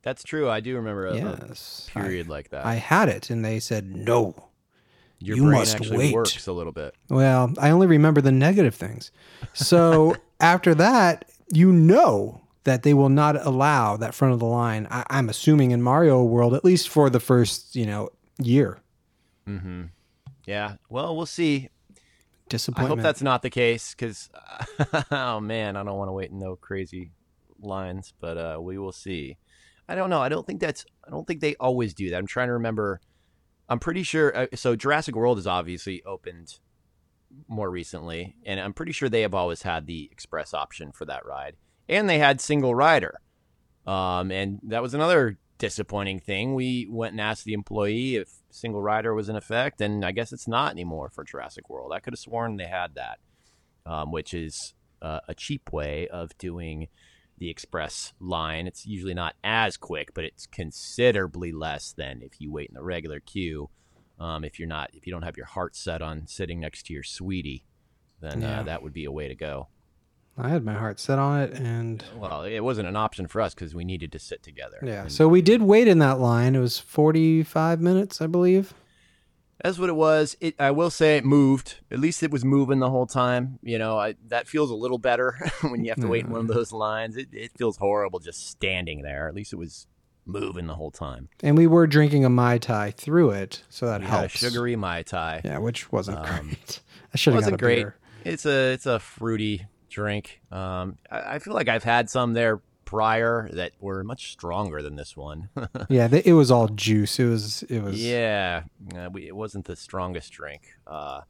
[0.05, 0.51] That's true.
[0.51, 2.67] I do remember a, a yes, I- period like that.
[2.67, 4.51] I had it, and they said no.
[5.19, 6.15] Your you brain must actually wait.
[6.15, 6.95] works a little bit.
[7.09, 9.11] Well, I only remember the negative things.
[9.55, 14.87] So after that, you know that they will not allow that front of the line.
[14.91, 18.81] I, I'm assuming in Mario World, at least for the first you know year.
[19.49, 19.85] Mm-hmm.
[20.47, 20.77] Yeah.
[20.91, 21.71] Well, we'll see.
[22.51, 22.93] Disappointment.
[22.93, 24.29] I hope that's not the case because,
[25.11, 27.13] oh man, I don't want to wait in no crazy
[27.59, 29.39] lines, but uh, we will see.
[29.89, 30.21] I don't know.
[30.21, 30.85] I don't think that's.
[31.07, 32.17] I don't think they always do that.
[32.17, 33.01] I'm trying to remember.
[33.69, 34.37] I'm pretty sure.
[34.37, 36.59] Uh, so Jurassic World is obviously opened
[37.49, 41.27] more recently, and I'm pretty sure they have always had the express option for that
[41.27, 41.57] ride,
[41.89, 43.21] and they had single rider.
[43.87, 46.55] Um, and that was another disappointing thing.
[46.55, 50.33] We went and asked the employee if single rider was in effect, and I guess
[50.33, 51.93] it's not anymore for Jurassic World.
[51.93, 53.19] I could have sworn they had that,
[53.85, 56.89] um, which is uh, a cheap way of doing
[57.39, 58.67] the express line.
[58.67, 62.83] It's usually not as quick, but it's considerably less than if you wait in the
[62.83, 63.71] regular queue.
[64.19, 66.93] Um, if you're not, if you don't have your heart set on sitting next to
[66.95, 67.65] your sweetie,
[68.21, 68.61] then Yeah.
[68.61, 69.69] uh, that would be a way to go.
[70.37, 73.55] I had my heart set on it, and Well, it wasn't an option for us
[73.55, 74.79] because we needed to sit together.
[74.83, 75.03] yeah.
[75.03, 76.55] And So we did wait in that line.
[76.57, 78.75] It was 45 minutes, I believe.
[79.63, 80.37] That's what it was.
[80.41, 81.77] It, I will say it moved.
[81.91, 83.59] At least it was moving the whole time.
[83.63, 86.41] You know, I, that feels a little better when you have to wait in one
[86.43, 87.17] of those lines.
[87.17, 89.29] It, it feels horrible just standing there.
[89.29, 89.87] At least it was
[90.27, 91.29] moving the whole time.
[91.43, 94.39] And we were drinking a mai tai through it, so that a helps.
[94.39, 95.41] sugary mai tai.
[95.45, 96.81] Yeah, which wasn't Um, great.
[97.15, 97.77] I should have got a great.
[97.77, 97.97] beer.
[98.25, 100.41] It's a it's a fruity drink.
[100.51, 102.61] Um, I, I feel like I've had some there
[102.95, 105.49] prior that were much stronger than this one.
[105.89, 107.19] Yeah, it was all juice.
[107.19, 107.63] It was.
[107.65, 108.03] It was.
[108.03, 108.65] Yeah,
[109.13, 110.63] we, it wasn't the strongest drink.
[110.87, 111.23] Uh,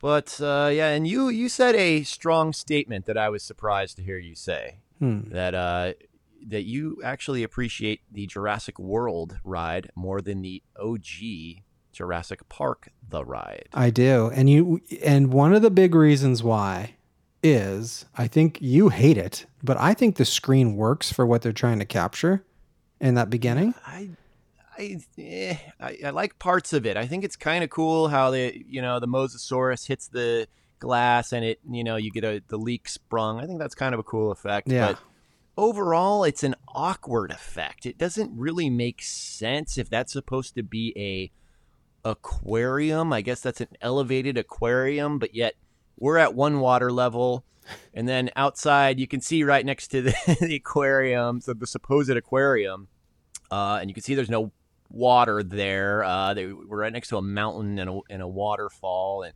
[0.00, 4.02] but uh, yeah, and you you said a strong statement that I was surprised to
[4.02, 5.30] hear you say Hmm.
[5.30, 5.92] that uh,
[6.46, 13.24] that you actually appreciate the Jurassic World ride more than the OG Jurassic Park the
[13.24, 13.68] ride.
[13.72, 14.80] I do, and you.
[15.02, 16.96] And one of the big reasons why
[17.44, 21.52] is I think you hate it, but I think the screen works for what they're
[21.52, 22.44] trying to capture
[23.00, 23.74] in that beginning.
[23.86, 24.10] I
[24.76, 26.96] I, eh, I I like parts of it.
[26.96, 30.48] I think it's kind of cool how the you know the Mosasaurus hits the
[30.80, 33.38] glass and it you know you get a the leak sprung.
[33.38, 34.68] I think that's kind of a cool effect.
[34.68, 34.88] Yeah.
[34.88, 34.98] But
[35.56, 37.86] overall, it's an awkward effect.
[37.86, 41.30] It doesn't really make sense if that's supposed to be a
[42.08, 43.12] aquarium.
[43.12, 45.54] I guess that's an elevated aquarium, but yet
[45.98, 47.44] we're at one water level.
[47.94, 52.10] And then outside, you can see right next to the, the aquarium, so the supposed
[52.10, 52.88] aquarium,
[53.50, 54.52] uh, and you can see there's no
[54.90, 56.04] water there.
[56.04, 59.32] Uh, they were right next to a mountain and a, and a waterfall, and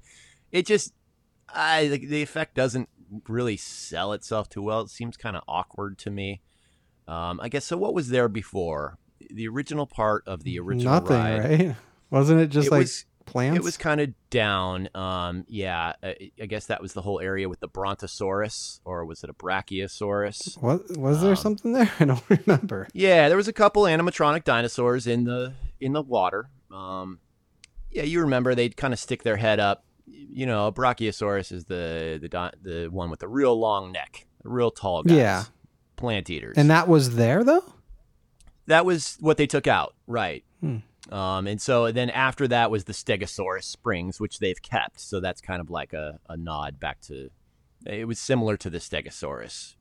[0.53, 0.93] it just,
[1.49, 2.91] I the, the effect doesn't
[3.29, 4.83] really sell itself too well.
[4.83, 6.43] It seems kind of awkward to me.
[7.07, 7.79] Um, I guess so.
[7.79, 8.99] What was there before
[9.31, 11.39] the original part of the original Nothing, ride?
[11.61, 11.77] right?
[12.11, 13.57] Wasn't it just It like was- plants?
[13.57, 14.89] It was kind of down.
[14.95, 19.22] Um, yeah, I, I guess that was the whole area with the Brontosaurus, or was
[19.24, 20.61] it a Brachiosaurus?
[20.62, 21.91] What was there um, something there?
[22.01, 22.89] I don't remember.
[22.93, 26.51] Yeah, there was a couple animatronic dinosaurs in the in the water.
[26.72, 27.20] Um,
[27.91, 29.85] yeah, you remember they'd kind of stick their head up.
[30.07, 34.49] You know, a Brachiosaurus is the the the one with the real long neck, the
[34.49, 35.16] real tall guys.
[35.16, 35.45] Yeah.
[35.97, 36.57] plant eaters.
[36.57, 37.64] And that was there though.
[38.66, 40.45] that was what they took out, right?
[40.61, 40.79] Hmm.
[41.11, 45.01] Um, and so then after that was the Stegosaurus Springs, which they've kept.
[45.01, 47.31] So that's kind of like a, a nod back to.
[47.87, 49.77] It was similar to the Stegosaurus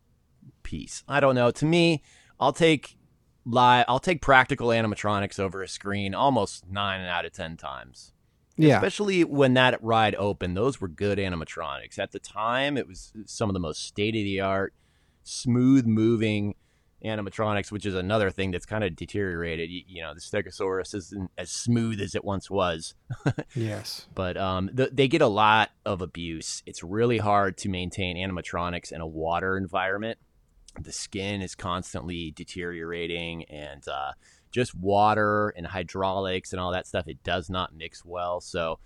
[0.63, 1.03] piece.
[1.07, 1.51] I don't know.
[1.51, 2.03] To me,
[2.39, 2.97] I'll take
[3.45, 3.85] live.
[3.87, 8.13] I'll take practical animatronics over a screen almost nine out of ten times.
[8.55, 8.77] Yeah.
[8.77, 11.99] Especially when that ride opened, those were good animatronics.
[11.99, 14.73] At the time, it was some of the most state of the art,
[15.23, 16.55] smooth moving
[17.05, 19.69] animatronics, which is another thing that's kind of deteriorated.
[19.69, 22.95] You, you know, the Stegosaurus isn't as smooth as it once was,
[23.55, 24.07] Yes.
[24.15, 26.63] but um, th- they get a lot of abuse.
[26.65, 30.17] It's really hard to maintain animatronics in a water environment.
[30.79, 34.11] The skin is constantly deteriorating, and uh,
[34.51, 38.41] just water and hydraulics and all that stuff, it does not mix well.
[38.41, 38.79] So,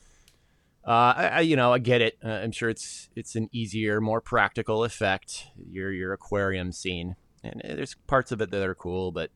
[0.87, 2.17] uh, I, I, you know, I get it.
[2.23, 5.47] Uh, I'm sure it's it's an easier, more practical effect.
[5.69, 9.31] Your your aquarium scene, and uh, there's parts of it that are cool, but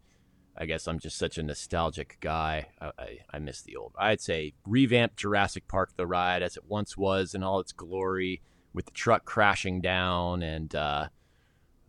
[0.57, 2.67] I guess I'm just such a nostalgic guy.
[2.79, 3.93] I, I, I miss the old.
[3.97, 8.41] I'd say revamp Jurassic Park the ride as it once was in all its glory,
[8.73, 10.73] with the truck crashing down and.
[10.75, 11.07] Uh,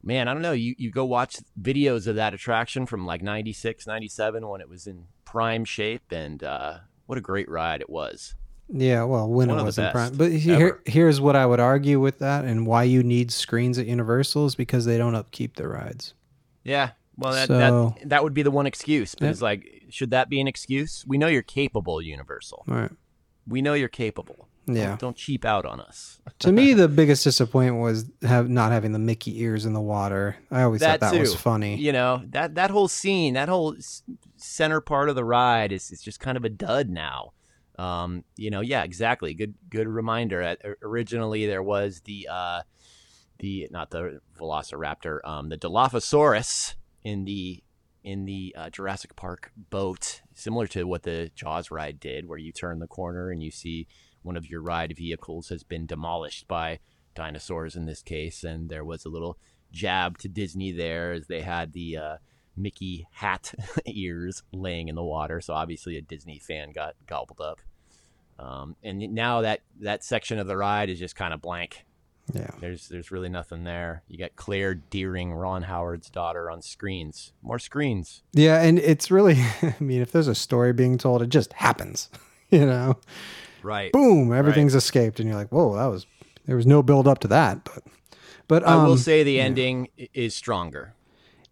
[0.06, 0.52] man, I don't know.
[0.52, 4.86] You, you go watch videos of that attraction from like 96, 97 when it was
[4.86, 8.36] in prime shape, and uh, what a great ride it was.
[8.68, 10.16] Yeah, well, when One it wasn't prime.
[10.16, 13.86] But here, here's what I would argue with that, and why you need screens at
[13.86, 16.14] Universal is because they don't upkeep the rides.
[16.64, 16.90] Yeah.
[17.16, 19.14] Well, that, So- that that would be the one excuse.
[19.14, 19.30] But Yeah.
[19.30, 21.04] it's like, should that be an excuse?
[21.06, 22.64] We know you're capable, Universal.
[22.68, 22.90] All right.
[23.46, 24.48] We know you're capable.
[24.66, 24.88] Yeah.
[24.88, 26.18] Don't, don't cheap out on us.
[26.40, 30.36] to me, the biggest disappointment was have not having the Mickey ears in the water.
[30.50, 31.76] I always That thought that was funny.
[31.76, 33.76] You know that that whole scene, that whole
[34.36, 37.32] center part of the ride is is just kind of a dud now.
[37.78, 39.34] Um, you know, yeah, exactly.
[39.34, 40.56] Good good reminder.
[40.82, 42.62] Originally, there was the uh,
[43.38, 46.74] the not the Velociraptor, um, the Dilophosaurus
[47.04, 47.62] in the
[48.02, 52.52] in the uh, Jurassic Park boat, similar to what the Jaws ride did, where you
[52.52, 53.88] turn the corner and you see
[54.22, 56.78] one of your ride vehicles has been demolished by
[57.14, 59.38] dinosaurs in this case, and there was a little
[59.72, 62.16] jab to Disney there as they had the uh,
[62.56, 63.54] Mickey hat
[63.86, 65.40] ears laying in the water.
[65.40, 67.60] So obviously a Disney fan got gobbled up.
[68.38, 71.84] Um, and now that that section of the ride is just kind of blank.
[72.34, 72.50] Yeah.
[72.60, 74.02] There's there's really nothing there.
[74.08, 77.32] You got Claire Dearing, Ron Howard's daughter, on screens.
[77.42, 78.22] More screens.
[78.32, 82.08] Yeah, and it's really, I mean, if there's a story being told, it just happens.
[82.48, 82.98] You know,
[83.64, 83.90] Right.
[83.90, 86.06] boom, everything's escaped, and you're like, whoa, that was
[86.44, 87.82] there was no build up to that, but
[88.46, 90.94] but um, I will say the ending is stronger.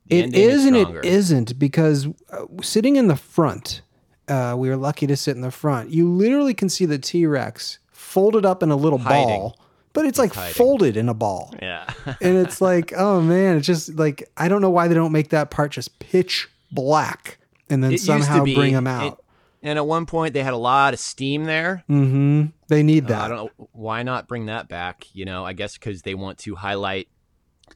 [0.09, 3.81] It is and it isn't because uh, sitting in the front,
[4.29, 5.91] uh, we were lucky to sit in the front.
[5.91, 9.27] You literally can see the T Rex folded up in a little Hiding.
[9.29, 9.59] ball,
[9.95, 10.55] but it's like hiding.
[10.55, 11.55] folded in a ball.
[11.63, 11.87] Yeah.
[12.21, 15.31] and it's like, oh man, it's just like I don't know why they don't make
[15.31, 17.39] that part just pitch black
[17.71, 19.25] and then It somehow be, bring them it- out.
[19.63, 21.83] and at one point they had a lot of steam there.
[21.89, 22.47] mm-hmm.
[22.69, 23.21] They need Uh, that.
[23.23, 25.07] I don't know why not bring that back.
[25.15, 27.09] You know, I guess because they want to highlight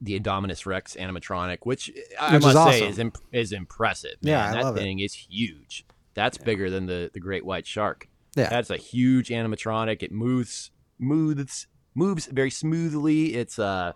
[0.01, 4.17] the Indominus Rex animatronic, which I Which is must say is imp- is impressive.
[4.21, 4.51] Yeah.
[4.51, 5.87] I that love thing is huge.
[6.15, 8.09] That's bigger than the the great white shark.
[8.37, 8.49] Yeah.
[8.51, 10.03] that's a huge animatronic.
[10.03, 13.35] It moves moves moves very smoothly.
[13.35, 13.93] It's uh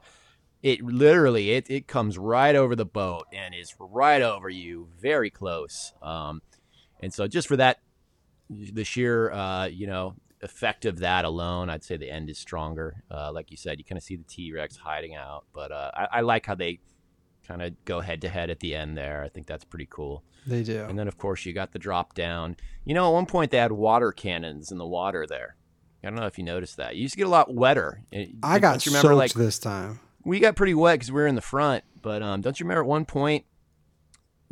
[0.62, 5.28] it literally it, it comes right over the boat and is right over you very
[5.28, 6.40] close um
[7.00, 7.78] and so just for that
[8.48, 13.02] the sheer uh you know effect of that alone i'd say the end is stronger
[13.10, 16.08] uh like you said you kind of see the t-rex hiding out but uh i,
[16.18, 16.80] I like how they
[17.46, 20.24] kind of go head to head at the end there i think that's pretty cool
[20.46, 20.84] they do.
[20.84, 23.58] and then of course you got the drop down you know at one point they
[23.58, 25.56] had water cannons in the water there
[26.04, 26.96] I don't know if you noticed that.
[26.96, 28.02] You used to get a lot wetter.
[28.12, 30.00] And I got remember, soaked like this time.
[30.24, 31.84] we got pretty wet because we were in the front.
[32.00, 33.44] But um, don't you remember at one point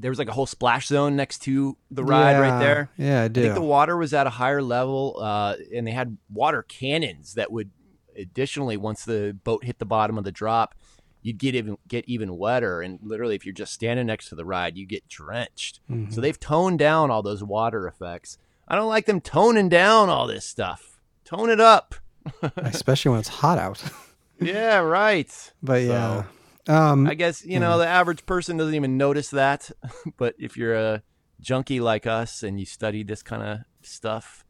[0.00, 2.90] there was like a whole splash zone next to the ride right there?
[2.96, 3.44] Yeah, I did.
[3.44, 7.34] I think the water was at a higher level, uh, and they had water cannons
[7.34, 7.70] that would
[8.16, 10.74] additionally, once the boat hit the bottom of the drop,
[11.22, 12.80] you'd get even get even wetter.
[12.80, 15.80] And literally, if you're just standing next to the ride, you get drenched.
[15.90, 16.12] Mhm.
[16.12, 18.38] So they've toned down all those water effects.
[18.68, 20.98] I don't like them toning down all this stuff.
[21.24, 21.94] Tone it up.
[22.56, 23.82] Especially when it's hot out.
[24.40, 25.52] yeah, right.
[25.62, 26.24] but yeah.
[26.70, 29.70] Um, I guess you know the average person doesn't even notice that,
[30.16, 31.02] but if you're a
[31.40, 34.44] junkie like us and you study this kind of stuff,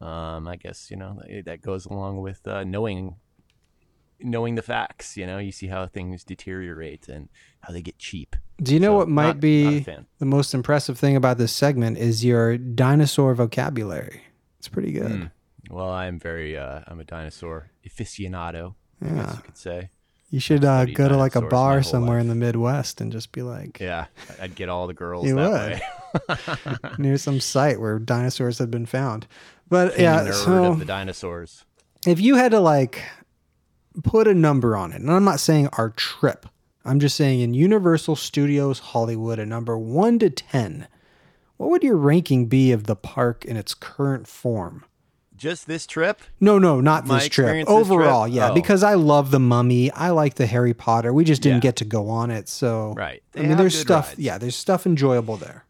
[0.00, 3.16] um, I guess you know that- that goes along with uh, knowing
[4.22, 5.16] knowing the facts.
[5.16, 7.28] You know, you see how things deteriorate and
[7.60, 8.36] how they get cheap.
[8.62, 10.06] do you know So, what might not- not be fan.
[10.18, 14.22] the most impressive thing about this segment is your dinosaur vocabulary.
[14.58, 15.10] It's pretty good.
[15.12, 15.30] Mm.
[15.70, 18.74] Well, I'm very uh, I'm a dinosaur aficionado.
[19.02, 19.36] I guess Yeah.
[19.36, 19.90] you could say.
[20.30, 22.22] You should uh, go to like a bar somewhere life.
[22.22, 24.06] in the Midwest and just be like Yeah,
[24.40, 25.50] I'd get all the girls You would.
[25.50, 25.80] way.
[26.98, 29.26] near some site where dinosaurs had been found.
[29.68, 31.64] But King yeah, so the dinosaurs.
[32.06, 33.02] if you had to like
[34.04, 36.46] put a number on it, and I'm not saying our trip,
[36.84, 40.86] I'm just saying in Universal Studios Hollywood, a number one to 10,
[41.56, 44.84] what would your ranking be of the park in its current form?
[45.40, 46.20] Just this trip?
[46.38, 47.46] No, no, not My this trip.
[47.46, 47.68] this trip?
[47.68, 48.54] Overall, yeah, Oh.
[48.54, 49.90] because I love the Mummy.
[49.92, 51.14] I like the Harry Potter.
[51.14, 51.70] We just didn't Yeah.
[51.70, 53.22] get to go on it, so Right.
[53.34, 54.08] I mean, there's stuff.
[54.10, 54.18] rides.
[54.20, 55.64] Yeah, there's stuff enjoyable there.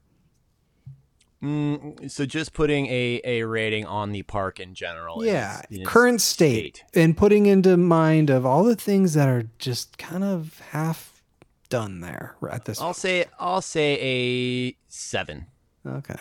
[1.40, 5.24] Mm, so just putting a, a rating on the park in general.
[5.24, 9.44] Yeah, in its current state, and putting into mind of all the things that are
[9.58, 11.22] just kind of half
[11.70, 12.80] done there at this.
[12.80, 15.46] I'll say I'll say a seven.
[15.86, 16.16] Okay.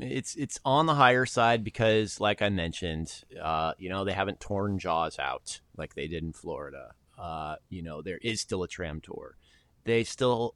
[0.00, 4.40] It's it's on the higher side because, like I mentioned, uh, you know they haven't
[4.40, 6.94] torn Jaws out like they did in Florida.
[7.18, 9.36] Uh, you know there is still a tram tour.
[9.84, 10.54] They still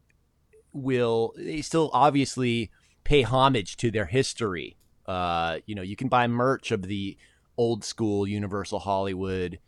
[0.73, 1.35] will.
[1.37, 2.71] They still obviously
[3.05, 4.77] pay homage to their history.
[5.07, 7.17] Uh, you know you can buy merch of the
[7.59, 9.59] old school Universal Hollywood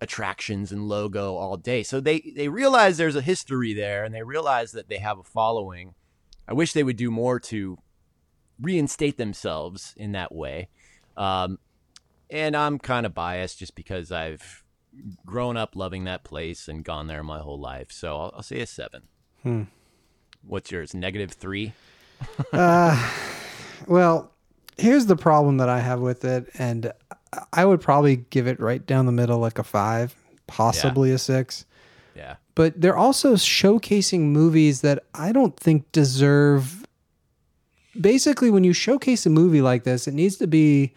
[0.00, 1.82] attractions and logo all day.
[1.82, 5.24] So they they realize there's a history there, and they realize that they have a
[5.24, 5.94] following.
[6.46, 7.78] I wish they would do more to
[8.60, 10.68] reinstate themselves in that way.
[11.16, 11.58] Um,
[12.30, 14.64] and I'm kind of biased just because I've
[15.26, 17.90] grown up loving that place and gone there my whole life.
[17.90, 19.02] So I'll, I'll say a seven.
[19.42, 19.62] Hmm.
[20.46, 20.94] What's yours?
[20.94, 21.72] Negative three?
[22.52, 23.10] Uh,
[23.88, 24.32] well,
[24.78, 26.92] here's the problem that I have with it, and
[27.52, 30.14] I would probably give it right down the middle, like a five,
[30.46, 31.64] possibly a six.
[32.14, 32.36] Yeah.
[32.54, 36.81] But they're also showcasing movies that I don't think deserve.
[38.00, 40.92] Basically, when you showcase a movie like this, it needs to be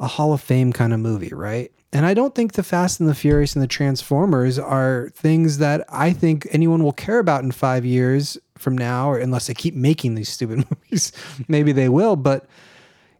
[0.00, 1.70] a Hall of Fame kind of movie, right?
[1.92, 5.84] And I don't think the Fast and the Furious and the Transformers are things that
[5.88, 9.74] I think anyone will care about in five years from now, or unless they keep
[9.74, 11.12] making these stupid movies.
[11.48, 12.46] Maybe they will, but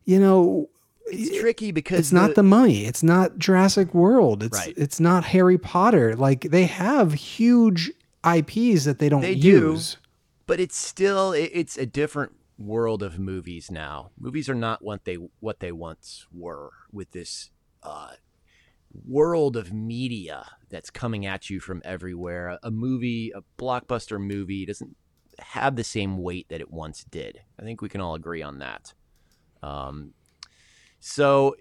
[0.05, 0.69] you know,
[1.07, 2.85] It's tricky because it's not the money.
[2.87, 4.43] It's not Jurassic World.
[4.43, 4.75] It's Right.
[4.77, 6.15] it's not Harry Potter.
[6.17, 7.91] Like they have huge
[8.25, 9.49] IPs that they don't They do.
[9.49, 9.97] use.
[10.47, 14.11] but it's still it, it's a different world of movies now.
[14.19, 17.51] Movies are not what they what they once were with this
[17.83, 18.13] uh,
[19.05, 22.59] world of media that's coming at you from everywhere.
[22.63, 24.97] A, movie, a blockbuster movie, doesn't
[25.39, 27.41] have the same weight that it once did.
[27.61, 28.95] I think we can all agree on that.
[29.63, 30.15] Um,
[31.01, 31.57] so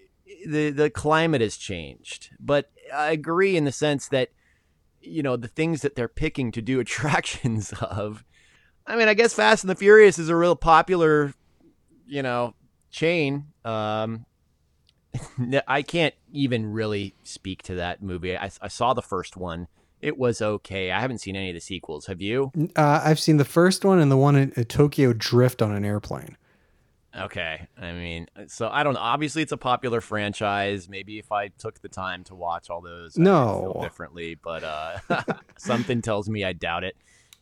[0.47, 4.29] the the climate has changed, but I agree in the sense that
[5.01, 8.23] you know the things that they're picking to do attractions of.
[8.87, 11.33] I mean, I guess Fast and the Furious is a real popular,
[12.07, 12.53] you know,
[12.91, 13.45] chain.
[13.63, 14.25] Um,
[15.67, 18.37] I can't even really speak to that movie.
[18.37, 19.67] I, I saw the first one.
[20.01, 20.91] It was okay.
[20.91, 22.05] I haven't seen any of the sequels.
[22.05, 22.51] Have you?
[22.75, 25.83] Uh, I've seen the first one and the one in uh, Tokyo Drift on an
[25.83, 26.37] airplane.
[27.17, 27.65] Okay.
[27.81, 28.99] I mean, so I don't know.
[28.99, 30.87] Obviously, it's a popular franchise.
[30.89, 33.79] Maybe if I took the time to watch all those, No.
[33.81, 34.35] differently.
[34.35, 34.97] But uh,
[35.57, 36.97] something tells me I doubt it.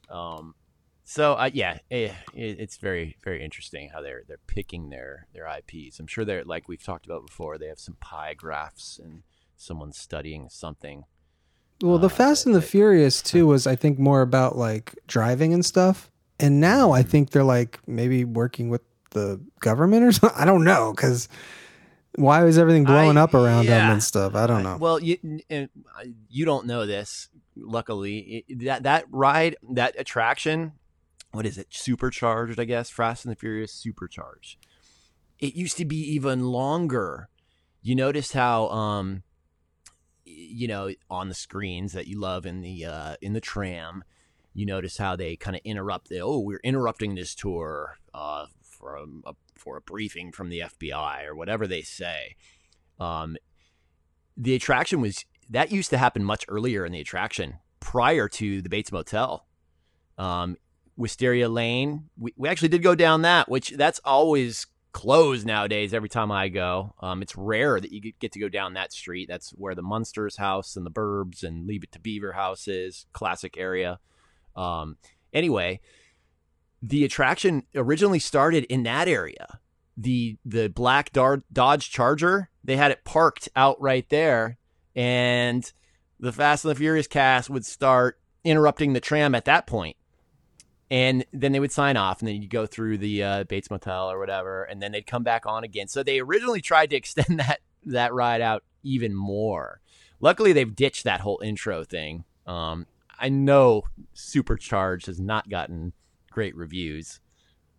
[0.10, 0.54] Um,
[1.04, 5.48] so uh, yeah, eh, it, it's very very interesting how they're they're picking their their
[5.48, 6.00] IPs.
[6.00, 7.58] I'm sure they're like we've talked about before.
[7.58, 9.24] They have some pie graphs and
[9.58, 11.06] someone's studying something.
[11.82, 15.54] Well, the Uh, Fast and the Furious too was I think more about like driving
[15.54, 16.10] and stuff.
[16.40, 18.82] And now I think they're like maybe working with
[19.12, 20.40] the government or something.
[20.40, 21.28] I don't know because
[22.16, 24.36] why is everything blowing I- up around them and stuff?
[24.36, 24.78] I don't know.
[24.78, 25.18] Well, you
[26.30, 27.30] you don't know this.
[27.56, 30.74] Luckily, that that ride, that attraction,
[31.34, 31.68] what is it?
[31.72, 32.90] Supercharged, I guess.
[32.90, 34.58] Fast and the Furious Supercharged.
[35.40, 37.28] It used to be even longer.
[37.82, 39.24] You noticed how, um,
[40.26, 44.04] you know, on the screens that you love in the uh, in the tram,
[44.54, 46.10] you notice how they kind of interrupt.
[46.10, 51.26] The, oh, we're interrupting this tour uh, for a, for a briefing from the FBI
[51.26, 52.36] or whatever they say.
[53.00, 53.38] Um,
[54.38, 58.70] the attraction was that used to happen much earlier in the attraction prior to the
[58.70, 59.46] Bates Motel.
[60.18, 60.58] Um,
[60.98, 66.10] Wisteria Lane, we, we actually did go down that, which that's always closed nowadays every
[66.10, 66.94] time I go.
[67.02, 69.28] Um, it's rare that you get- to go down that street.
[69.28, 73.08] That's where the Munsters house and the Burbs and Leave It to Beaver house is,
[73.12, 74.00] classic area.
[74.56, 74.98] Um,
[75.34, 75.82] anyway,
[76.82, 79.60] the attraction originally started in that area.
[79.98, 84.58] The the black Dar- Dodge Charger, they had it parked out right there,
[84.96, 85.72] and
[86.20, 89.96] the Fast and the Furious cast would start interrupting the tram at that point.
[90.92, 94.12] And then they would sign off, and then you'd go through the uh, Bates Motel
[94.12, 95.88] or whatever, and then they'd come back on again.
[95.88, 99.82] So they originally tried to extend that that ride out even more.
[100.20, 102.26] Luckily, they've ditched that whole intro thing.
[102.46, 102.86] Um,
[103.20, 105.94] I know Supercharged has not gotten
[106.32, 107.20] great reviews,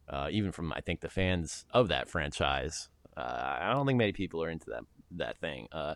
[0.09, 2.89] uh, even from I think the fans of that franchise.
[3.17, 5.69] Uh, I don't think many people are into that that thing.
[5.71, 5.95] Uh,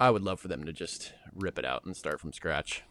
[0.00, 2.82] I would love for them to just rip it out and start from scratch.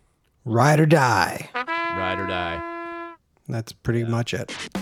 [0.45, 1.49] Ride or die.
[1.54, 2.70] Ride or die.
[3.48, 4.52] That's pretty much it.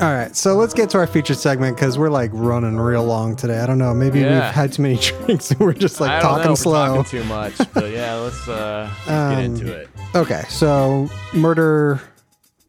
[0.00, 3.36] All right, so let's get to our feature segment because we're like running real long
[3.36, 3.60] today.
[3.60, 4.46] I don't know, maybe Yeah.
[4.46, 6.86] we've had too many drinks and we're just like I don't talking know slow.
[7.02, 9.88] talking too much, but yeah, let's, uh, let's Um, get into it.
[10.14, 12.00] Okay, so murder.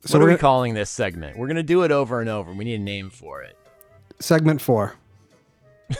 [0.03, 1.37] So what are we gonna- calling this segment?
[1.37, 2.51] We're gonna do it over and over.
[2.51, 3.55] We need a name for it.
[4.19, 4.95] segment four.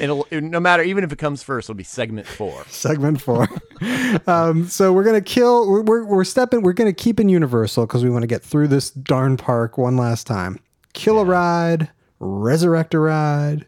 [0.00, 2.64] It'll it- no matter even if it comes first, it'll be segment four.
[2.68, 3.48] segment four.
[4.26, 5.70] um, so we're gonna kill.
[5.70, 6.62] We're we're, we're stepping.
[6.62, 9.96] We're gonna keep in Universal because we want to get through this darn park one
[9.96, 10.58] last time.
[10.92, 11.90] Kill a ride,
[12.20, 13.66] resurrect a ride,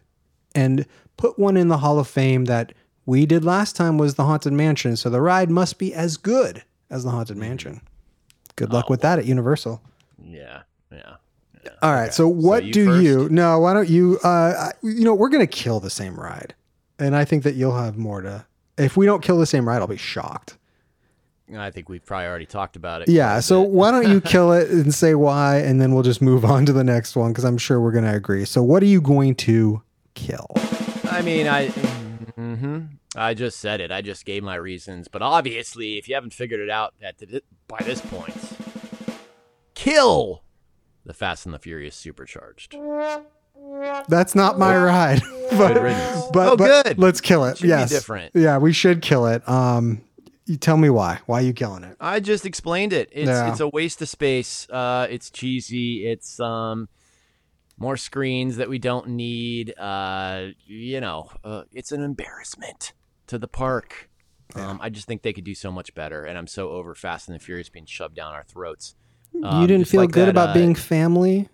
[0.55, 0.85] and
[1.17, 2.73] put one in the Hall of Fame that
[3.05, 4.95] we did last time was the Haunted Mansion.
[4.95, 7.81] So the ride must be as good as the Haunted Mansion.
[8.55, 9.81] Good luck with that at Universal.
[10.23, 11.15] Yeah, yeah.
[11.81, 12.13] All right.
[12.13, 13.03] So what you do first?
[13.03, 13.29] you?
[13.29, 14.19] No, why don't you?
[14.23, 16.55] Uh, you know, we're gonna kill the same ride,
[16.99, 18.45] and I think that you'll have more to.
[18.77, 20.57] If we don't kill the same ride, I'll be shocked.
[21.55, 23.09] I think we've probably already talked about it.
[23.09, 23.39] Yeah.
[23.39, 26.65] So why don't you kill it and say why, and then we'll just move on
[26.65, 28.45] to the next one because I'm sure we're gonna agree.
[28.45, 29.81] So what are you going to
[30.13, 30.47] kill?
[31.09, 31.67] I mean, I.
[31.67, 32.79] Mm-hmm.
[33.15, 33.91] I just said it.
[33.91, 37.41] I just gave my reasons, but obviously, if you haven't figured it out at the,
[37.67, 38.35] by this point,
[39.73, 40.43] kill
[41.07, 42.75] the Fast and the Furious Supercharged.
[44.07, 45.21] That's not my ride.
[45.49, 45.75] But,
[46.33, 46.99] but, oh, but good.
[46.99, 47.57] let's kill it.
[47.57, 47.89] Should be yes.
[47.89, 48.35] different.
[48.35, 49.47] Yeah, we should kill it.
[49.47, 50.01] Um,
[50.45, 51.19] you tell me why.
[51.25, 51.95] Why are you killing it?
[52.01, 53.07] I just explained it.
[53.13, 53.49] It's Yeah.
[53.49, 54.69] it's a waste of space.
[54.69, 56.05] Uh, it's cheesy.
[56.05, 56.89] It's um
[57.77, 59.73] more screens that we don't need.
[59.79, 62.91] Uh, you know, uh, it's an embarrassment
[63.27, 64.09] to the park.
[64.53, 67.29] Um, I just think they could do so much better, and I'm so over Fast
[67.29, 68.95] and the Furious being shoved down our throats.
[69.43, 71.47] Um, you didn't feel like good that, about uh, being family.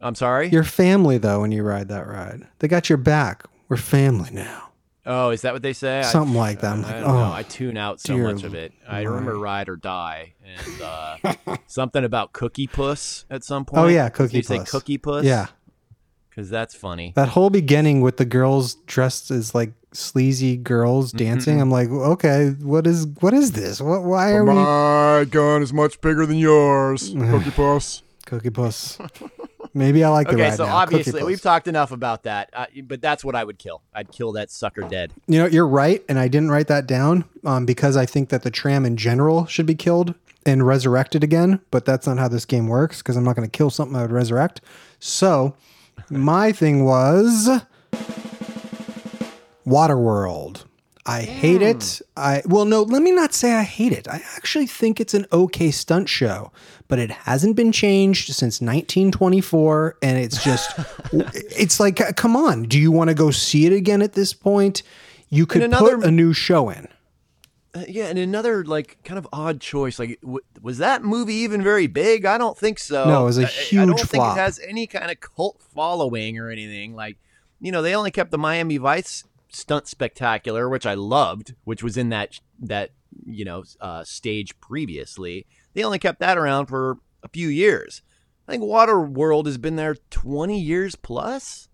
[0.00, 0.48] I'm sorry.
[0.48, 2.46] You're family though when you ride that ride.
[2.58, 3.44] They got your back.
[3.68, 4.70] We're family now.
[5.06, 6.00] oh, is that what they say?
[6.00, 6.72] I- Something like that.
[6.72, 7.24] I'm I like, don't know.
[7.24, 8.72] oh, I tune out so much of it.
[8.88, 13.82] I remember Ride or Die and uh, something about Cookie Puss at some point.
[13.84, 15.24] Oh, yeah, Cookie you say Cookie Puss?
[15.24, 15.46] yeah.
[16.34, 17.12] Because that's funny.
[17.14, 21.60] That whole beginning with the girls dressed as like sleazy girls dancing.
[21.60, 23.80] I'm like, okay, what is what is this?
[23.80, 24.02] What?
[24.02, 28.02] Why are we My gun is much bigger than yours, Cookie Puss.
[28.24, 28.98] Cookie Puss?
[29.74, 30.76] Maybe I like the Okay, ride so now.
[30.76, 33.82] Obviously we've talked enough about that, uh, but that's what I would kill.
[33.94, 35.12] I'd kill that sucker dead.
[35.26, 38.42] You know, you're right, and I didn't write that down um, because I think that
[38.42, 40.14] the tram in general should be killed
[40.44, 41.60] and resurrected again.
[41.70, 44.02] But that's not how this game works because I'm not going to kill something I
[44.02, 44.60] would resurrect.
[44.98, 45.54] So
[46.10, 47.48] my thing was
[49.66, 50.64] Waterworld.
[51.04, 52.00] I hate it.
[52.16, 54.06] I well, no, let me not say I hate it.
[54.06, 56.52] I actually think it's an okay stunt show,
[56.86, 60.70] but it hasn't been changed since 1924, and it's just,
[61.12, 64.32] it's like, uh, come on, do you want to go see it again at this
[64.32, 64.84] point?
[65.28, 66.86] You could another- put a new show in.
[67.74, 69.98] Uh, yeah, and another like kind of odd choice.
[69.98, 72.26] Like, w- was that movie even very big?
[72.26, 73.06] I don't think so.
[73.06, 74.36] No, it was a I- I, huge I don't think flop.
[74.36, 76.94] it has any kind of cult following or anything.
[76.94, 77.16] Like,
[77.60, 81.96] you know, they only kept the Miami Vice stunt spectacular, which I loved, which was
[81.96, 82.90] in that that
[83.24, 85.46] you know uh, stage previously.
[85.72, 88.02] They only kept that around for a few years.
[88.46, 91.68] I think Waterworld has been there twenty years plus.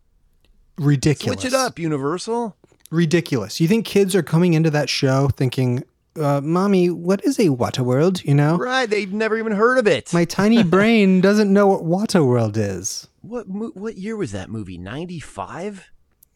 [0.76, 1.40] Ridiculous.
[1.40, 2.56] Switch it up, Universal.
[2.90, 3.60] Ridiculous.
[3.60, 5.82] You think kids are coming into that show thinking,
[6.20, 8.88] uh, "Mommy, what is a Waterworld?" You know, Right?
[8.88, 10.12] They've never even heard of it.
[10.12, 13.08] my tiny brain doesn't know what Waterworld is.
[13.22, 14.78] What mo- what year was that movie?
[14.78, 15.86] Ninety five.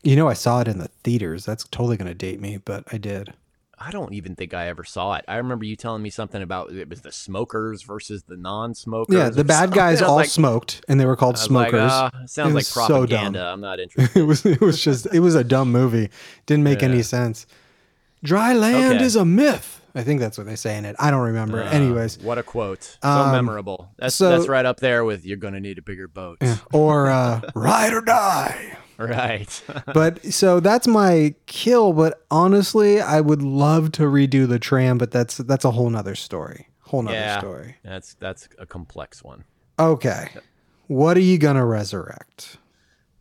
[0.02, 1.44] You know, I saw it in the theaters.
[1.44, 3.32] That's totally going to date me, but I did.
[3.84, 5.24] I don't even think I ever saw it.
[5.26, 9.12] I remember you telling me something about it was the smokers versus the non-smokers.
[9.16, 9.76] Yeah, the or bad something.
[9.76, 11.90] guys I was all like- smoked, and they were called I was like, smokers.
[11.92, 13.08] "Ah, sounds It like was so dumb.
[13.32, 13.44] propaganda.
[13.46, 14.20] I'm not interested.
[14.20, 16.10] it was it was just it was a dumb movie.
[16.46, 17.46] Didn't make any sense.
[18.22, 19.04] Dry land Okay.
[19.04, 19.80] is a myth.
[19.94, 20.96] I think that's what they say in it.
[20.98, 21.62] I don't remember.
[21.62, 22.82] Uh, Anyways, what a quote!
[23.02, 23.90] So Um, memorable.
[23.98, 26.38] That's so- that's right up there with "You're gonna need a bigger boat."
[26.72, 28.78] or uh, ride or die.
[28.98, 29.62] Right.
[29.92, 31.92] But so that's my kill.
[31.92, 36.14] But honestly, I would love to redo the tram, but that's that's a whole nother
[36.14, 36.68] story.
[36.80, 37.38] Whole nother Yeah.
[37.40, 37.76] story.
[37.84, 39.44] that's that's a complex one.
[39.78, 40.28] Okay,
[40.86, 42.56] what are you gonna resurrect?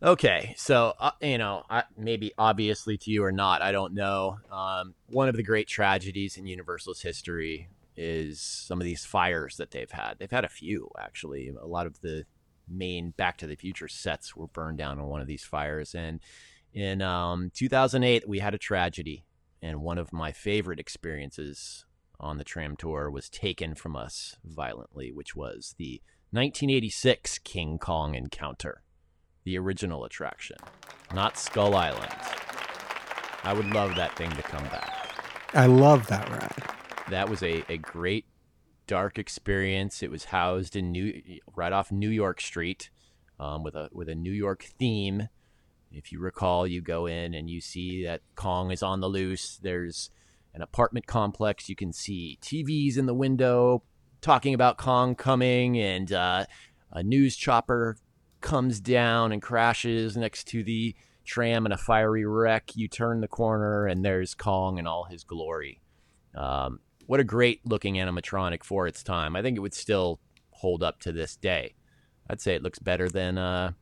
[0.02, 4.38] Okay, so uh, you know, I, maybe obviously to you or not, I don't know.
[4.50, 9.70] Um, one of the great tragedies in Universal's history is some of these fires that
[9.70, 10.14] they've had.
[10.18, 11.50] They've had a few actually.
[11.50, 12.24] A lot of the
[12.68, 16.18] main Back to the Future sets were burned down in one of these fires, and
[16.74, 19.24] in um, 2008 we had a tragedy
[19.62, 21.84] and one of my favorite experiences
[22.18, 28.14] on the tram tour was taken from us violently, which was the 1986 King Kong
[28.14, 28.82] encounter,
[29.44, 30.56] the original attraction,
[31.14, 32.12] not Skull Island.
[33.44, 35.14] I would love that thing to come back.
[35.54, 37.10] I love that ride.
[37.10, 38.26] That was a, a great
[38.86, 40.02] dark experience.
[40.02, 41.22] It was housed in New
[41.56, 42.90] right off New York Street,
[43.38, 45.28] um, with a with a New York theme.
[45.90, 49.58] If you recall, you go in and you see that Kong is on the loose.
[49.62, 50.10] There's
[50.54, 51.68] an apartment complex.
[51.68, 53.82] You can see TVs in the window
[54.20, 56.46] talking about Kong coming, and uh,
[56.92, 57.96] a news chopper
[58.42, 62.72] comes down and crashes next to the tram in a fiery wreck.
[62.74, 65.80] You turn the corner, and there's Kong in all his glory.
[66.34, 69.36] Um, what a great looking animatronic for its time.
[69.36, 70.20] I think it would still
[70.50, 71.74] hold up to this day.
[72.28, 73.72] I'd say it looks better than uh,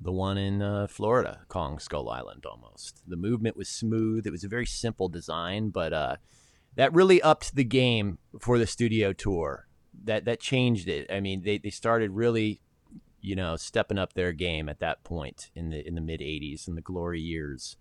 [0.00, 3.02] the one in uh, Florida, Kong Skull Island, almost.
[3.06, 4.26] The movement was smooth.
[4.26, 6.16] It was a very simple design, but uh,
[6.76, 9.66] that really upped the game for the studio tour.
[10.04, 11.10] That that changed it.
[11.10, 12.60] I mean, they, they started really,
[13.26, 16.68] you know, stepping up their game at that point in the in the mid '80s
[16.68, 17.76] in the glory years.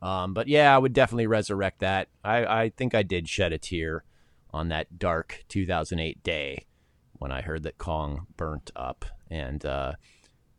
[0.00, 2.08] Um, but yeah, I would definitely resurrect that.
[2.24, 4.04] I, I think I did shed a tear
[4.52, 6.66] on that dark 2008 day
[7.12, 9.04] when I heard that Kong burnt up.
[9.30, 9.92] And uh,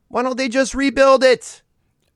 [0.08, 1.64] why don't they just rebuild it?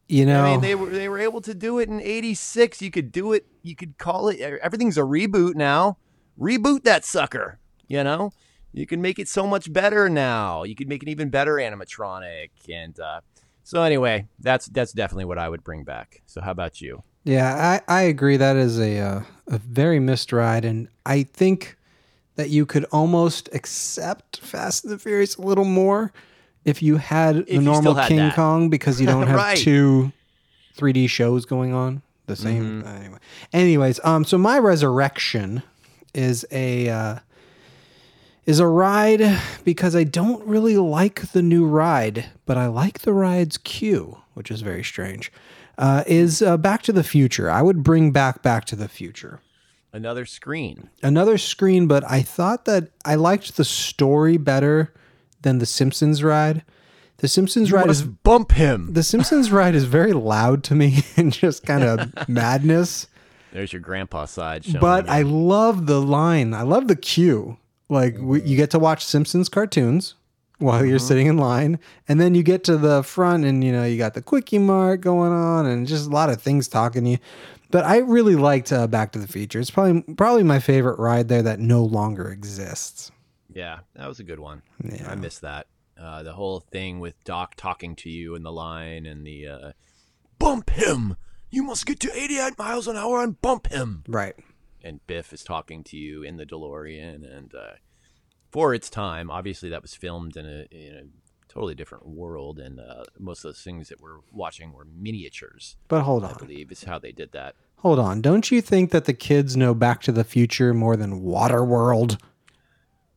[0.08, 2.84] You know, I mean, they were they were able to do it in '86.
[2.84, 3.48] You could do it.
[3.64, 4.40] You could call it.
[4.42, 5.98] Everything's a reboot now.
[6.40, 7.60] Reboot that sucker.
[7.88, 8.32] You know,
[8.74, 10.64] you can make it so much better now.
[10.64, 12.50] You can make an even better animatronic.
[12.72, 13.22] And uh,
[13.64, 16.22] so anyway, that's that's definitely what I would bring back.
[16.26, 17.04] So how about you?
[17.24, 18.38] Yeah, I, I agree.
[18.38, 21.78] That is a uh, a very missed ride, and I think
[22.36, 26.12] that you could almost accept Fast and the Furious a little more
[26.66, 28.36] if you had If the you normal had King that.
[28.36, 29.58] Kong because you don't have Right.
[29.58, 30.12] two
[30.78, 32.82] 3D shows going on the same.
[32.84, 32.88] Mm-hmm.
[32.88, 33.18] Anyway,
[33.54, 35.62] anyways, um, so my resurrection
[36.16, 37.16] is a uh,
[38.46, 43.14] is a ride because I don't really like the new ride, but I like the
[43.14, 45.32] ride's queue, which is very strange.
[45.78, 47.50] Uh, is uh, Back to the Future.
[47.50, 49.40] I would bring back Back to the Future
[49.94, 50.90] Another screen.
[51.04, 54.94] another screen, but I thought that I liked the story better
[55.42, 56.64] than the Simpsons ride.
[57.18, 58.94] The Simpsons ride is bump him.
[58.94, 63.08] the Simpsons ride is very loud to me and just kind of madness.
[63.52, 64.66] There's your grandpa side.
[64.80, 65.12] But you.
[65.12, 66.54] I love the line.
[66.54, 67.58] I love the queue.
[67.92, 70.16] Like we, you get to watch Simpsons cartoons
[70.60, 71.78] while you're sitting in line,
[72.08, 75.34] and then you get to the front, and you know you got the Kwik-E-Mart going
[75.34, 77.18] on, and just a lot of things talking to you.
[77.70, 79.60] But I really liked uh, Back to the Future.
[79.60, 83.12] It's probably probably my favorite ride there that no longer exists.
[83.54, 84.62] Yeah, that was a good one.
[84.82, 85.12] Yeah.
[85.12, 85.68] I miss that.
[86.00, 89.72] Uh, the whole thing with Doc talking to you in the line and the uh,
[90.40, 91.18] bump him.
[91.50, 94.06] You must get to 88 miles an hour and bump him.
[94.08, 94.36] Right.
[94.84, 97.38] And Biff is talking to you in the DeLorean.
[97.38, 97.76] And uh,
[98.52, 102.60] for its time, obviously that was filmed in a, in a totally different world.
[102.60, 106.38] And uh, most of those things that we're watching were miniatures, But hold on, I
[106.38, 107.56] believe, is how they did that.
[107.78, 108.22] Hold on.
[108.22, 112.20] Don't you think that the kids know Back to the Future more than Waterworld?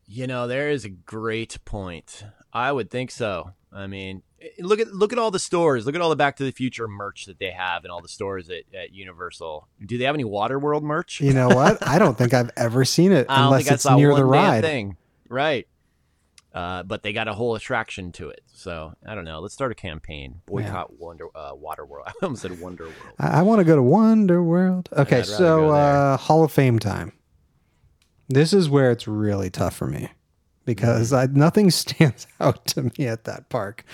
[0.06, 2.24] You know, there is a great point.
[2.52, 3.52] I would think so.
[3.74, 5.84] I mean, eh, look at look at all the stores.
[5.84, 8.08] Look at all the Back to the Future merch that they have in all the
[8.08, 9.68] stores at, at Universal.
[9.84, 11.20] Do they have any Waterworld merch?
[11.20, 11.86] You know what?
[11.86, 14.62] I don't think I've ever seen it unless it's near the ride.
[14.62, 14.96] thing.
[15.28, 15.66] Right.
[16.54, 18.42] Uh, but they got a whole attraction to it.
[18.52, 19.40] So I don't know.
[19.40, 20.40] Let's start a campaign.
[20.46, 22.02] Boycott Wonder uh, Waterworld.
[22.06, 22.94] I almost said Wonder World.
[23.18, 24.88] I, I want to go to Wonder World.
[24.92, 27.12] Okay, so uh, Hall of Fame time.
[28.28, 30.10] This is where it's really tough for me
[30.64, 33.84] because I, nothing stands out to me at that park.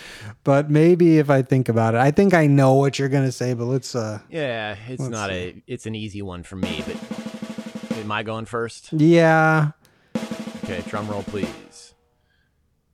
[0.44, 3.32] But maybe if I think about it, I think I know what you're going to
[3.32, 3.54] say.
[3.54, 3.94] But let's.
[3.94, 5.62] Uh, Yeah, it's not a.
[5.66, 6.82] It's an easy one for me.
[6.86, 8.92] But am I going first?
[8.92, 9.72] yeah,
[10.64, 11.94] Okay, drum roll, please.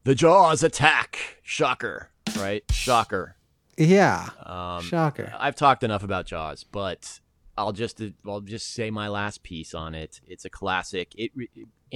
[0.05, 1.39] The Jaws attack.
[1.43, 2.63] Shocker, right?
[2.71, 3.37] Shocker.
[3.77, 4.31] yeah.
[4.45, 5.33] Um, Shocker.
[5.39, 7.21] I've talked enough about Jaws, but
[7.59, 10.21] I'll just I'll just say my last piece on it.
[10.27, 11.13] It's a classic.
[11.17, 11.33] It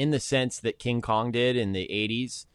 [0.00, 2.46] in the sense that King Kong did in the '80s,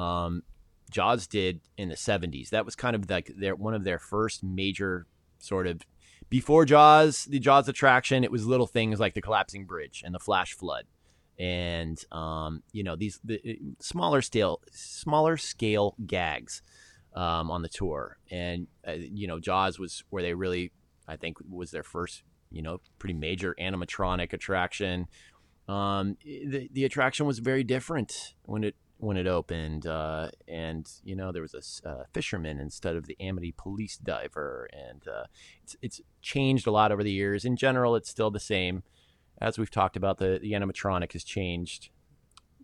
[0.00, 0.42] um,
[0.90, 2.48] Jaws did in the '70s.
[2.48, 5.06] That was kind of like their one of their first major
[5.38, 5.82] sort of
[6.30, 8.24] before Jaws, the Jaws attraction.
[8.24, 10.84] It was little things like the collapsing bridge and the flash flood,
[11.38, 16.62] and um, you know these the smaller scale smaller scale gags
[17.14, 20.72] um, on the tour, and uh, you know Jaws was where they really,
[21.06, 25.06] I think, was their first you know pretty major animatronic attraction.
[25.68, 31.16] Um, the the attraction was very different when it when it opened, uh, and you
[31.16, 31.54] know there was
[31.84, 35.24] a uh, fisherman instead of the Amity police diver, and uh,
[35.62, 37.44] it's it's changed a lot over the years.
[37.44, 38.82] In general, it's still the same.
[39.40, 41.90] as we've talked about, the the animatronic has changed.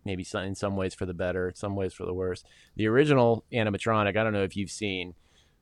[0.03, 2.43] Maybe some, in some ways for the better, some ways for the worse.
[2.75, 5.13] The original animatronic, I don't know if you've seen,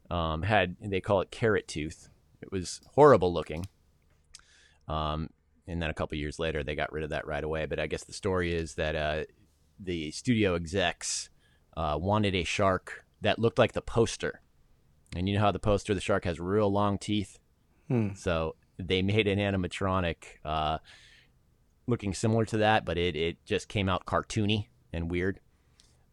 [0.10, 2.08] um, had they call it carrot tooth.
[2.42, 3.68] It was horrible looking.
[4.88, 5.30] Um,
[5.70, 7.68] and then a couple years later, they got rid of that right away.
[7.68, 9.24] But I guess the story is that uh,
[9.80, 11.30] the studio execs
[11.78, 14.42] uh, wanted a shark that looked like the poster.
[15.16, 17.38] And you know how the poster, the shark has real long teeth.
[17.88, 18.14] Hmm.
[18.16, 20.80] So they made an animatronic uh,
[21.86, 25.40] looking similar to that, but it, it just came out cartoony and weird.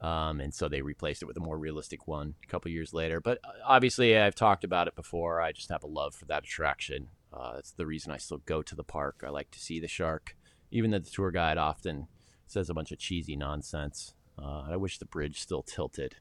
[0.02, 3.22] Um, and so they replaced it with a more realistic one a couple years later.
[3.22, 5.40] But uh, obviously, I've talked about it before.
[5.40, 7.09] I just have a love for that attraction.
[7.37, 9.22] Uh, that's the reason I still go to the park.
[9.26, 10.37] I like to see the shark,
[10.70, 12.09] even though the tour guide often
[12.47, 14.14] says a bunch of cheesy nonsense.
[14.39, 16.16] Uh, I wish the bridge still tilted,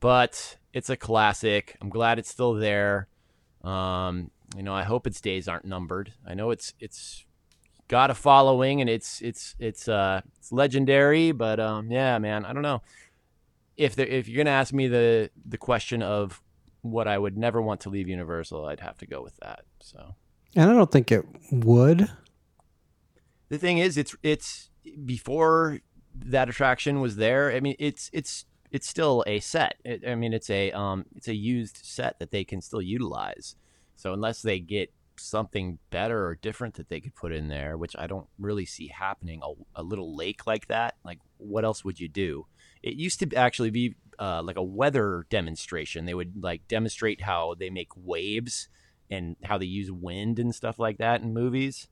[0.00, 1.76] but it's a classic.
[1.80, 3.08] I'm glad it's still there.
[3.64, 6.12] Um, you know, I hope its days aren't numbered.
[6.26, 7.24] I know it's it's
[7.88, 12.52] got a following and it's it's it's uh it's legendary, but um yeah, man, I
[12.52, 12.82] don't know.
[13.76, 16.42] If there, if you're gonna ask me the the question of
[16.82, 19.64] what I would never want to leave Universal, I'd have to go with that.
[19.80, 20.14] So
[20.56, 22.08] And I don't think it would.
[23.48, 24.70] the thing is, it's it's
[25.04, 25.80] before
[26.14, 27.52] that attraction was there.
[27.52, 29.76] I mean, it's it's it's still a set.
[29.84, 33.56] It, I mean, it's a um it's a used set that they can still utilize.
[33.96, 37.96] So unless they get something better or different that they could put in there, which
[37.98, 41.98] I don't really see happening, a, a little lake like that, like what else would
[41.98, 42.46] you do?
[42.82, 46.04] It used to actually be uh, like a weather demonstration.
[46.04, 48.68] They would like demonstrate how they make waves
[49.10, 51.88] and how they use wind and stuff like that in movies.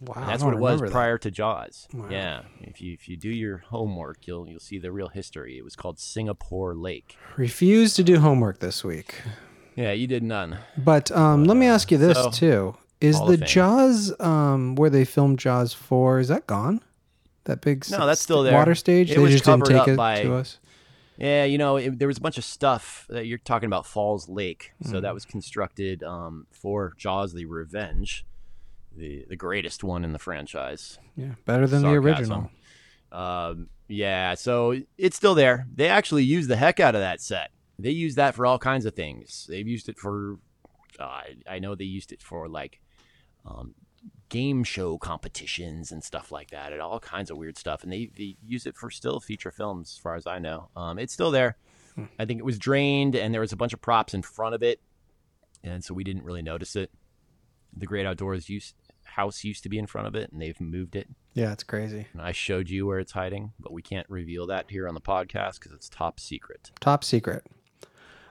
[0.00, 0.14] Wow.
[0.16, 0.90] And that's what it was that.
[0.90, 1.86] prior to Jaws.
[1.92, 2.08] Wow.
[2.10, 5.56] Yeah, if you if you do your homework, you'll you'll see the real history.
[5.58, 7.16] It was called Singapore Lake.
[7.36, 9.20] Refuse to do homework this week.
[9.76, 10.58] Yeah, you did none.
[10.76, 13.36] But um, let me ask you this so, too: Is the.
[13.36, 16.18] Jaws um, where they filmed Jaws four?
[16.18, 16.80] Is that gone?
[17.44, 18.54] That big No, that's still there.
[18.54, 19.10] water stage.
[19.10, 20.58] It they was just didn't covered take up it by- to us.
[21.18, 24.28] Yeah, you know, it, there was a bunch of stuff that you're talking about Falls
[24.28, 24.72] Lake.
[24.82, 25.02] So Mm.
[25.02, 28.24] that was constructed um, for Jaws: The Revenge,
[28.96, 30.98] the the greatest one in the franchise.
[31.16, 32.50] Yeah, better than the original.
[33.12, 35.66] Um, yeah, so it's still there.
[35.74, 37.50] They actually use the heck out of that set.
[37.78, 39.46] They use that for all kinds of things.
[39.50, 40.38] They've used it for,
[40.98, 42.80] uh, I- I know they used it for like
[43.44, 43.74] um,
[44.32, 47.82] game show competitions and stuff like that, and all kinds of weird stuff.
[47.82, 50.70] And they, they use it for still feature films, as far as I know.
[50.74, 51.58] Um, it's still there.
[51.94, 52.04] Hmm.
[52.18, 54.62] I think it was drained, and there was a bunch of props in front of
[54.62, 54.80] it,
[55.62, 56.90] and so we didn't really notice it.
[57.76, 58.74] The Great Outdoors used,
[59.04, 61.08] house used to be in front of it, and they've moved it.
[61.34, 62.06] Yeah, it's crazy.
[62.14, 65.00] And I showed you where it's hiding, but we can't reveal that here on the
[65.02, 66.70] podcast because it's top secret.
[66.80, 67.44] Top secret.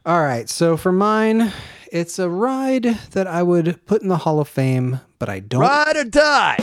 [0.03, 1.53] All right, so for mine,
[1.91, 5.61] it's a ride that I would put in the Hall of Fame, but I don't.
[5.61, 6.57] Ride or die.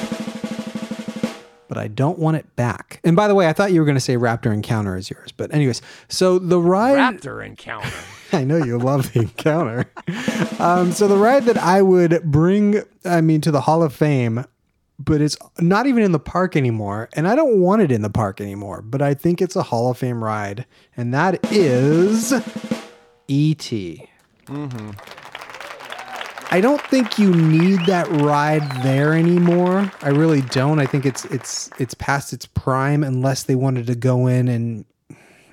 [1.69, 3.01] but I don't want it back.
[3.05, 5.31] And by the way, I thought you were going to say Raptor Encounter is yours,
[5.31, 6.97] but anyways, so the ride.
[6.97, 7.89] Raptor encounter.
[8.33, 9.89] I know you love the encounter.
[10.59, 14.45] Um, so the ride that I would bring, I mean, to the Hall of Fame,
[14.99, 18.11] but it's not even in the park anymore, and I don't want it in the
[18.11, 18.83] park anymore.
[18.83, 20.67] But I think it's a Hall of Fame ride,
[20.97, 22.33] and that is
[23.29, 24.09] E.T.
[24.47, 24.91] mm-hmm.
[26.51, 29.93] I don't think you need that ride there anymore.
[30.01, 30.79] I really don't.
[30.79, 34.87] I think it's it's it's past its prime unless they wanted to go in and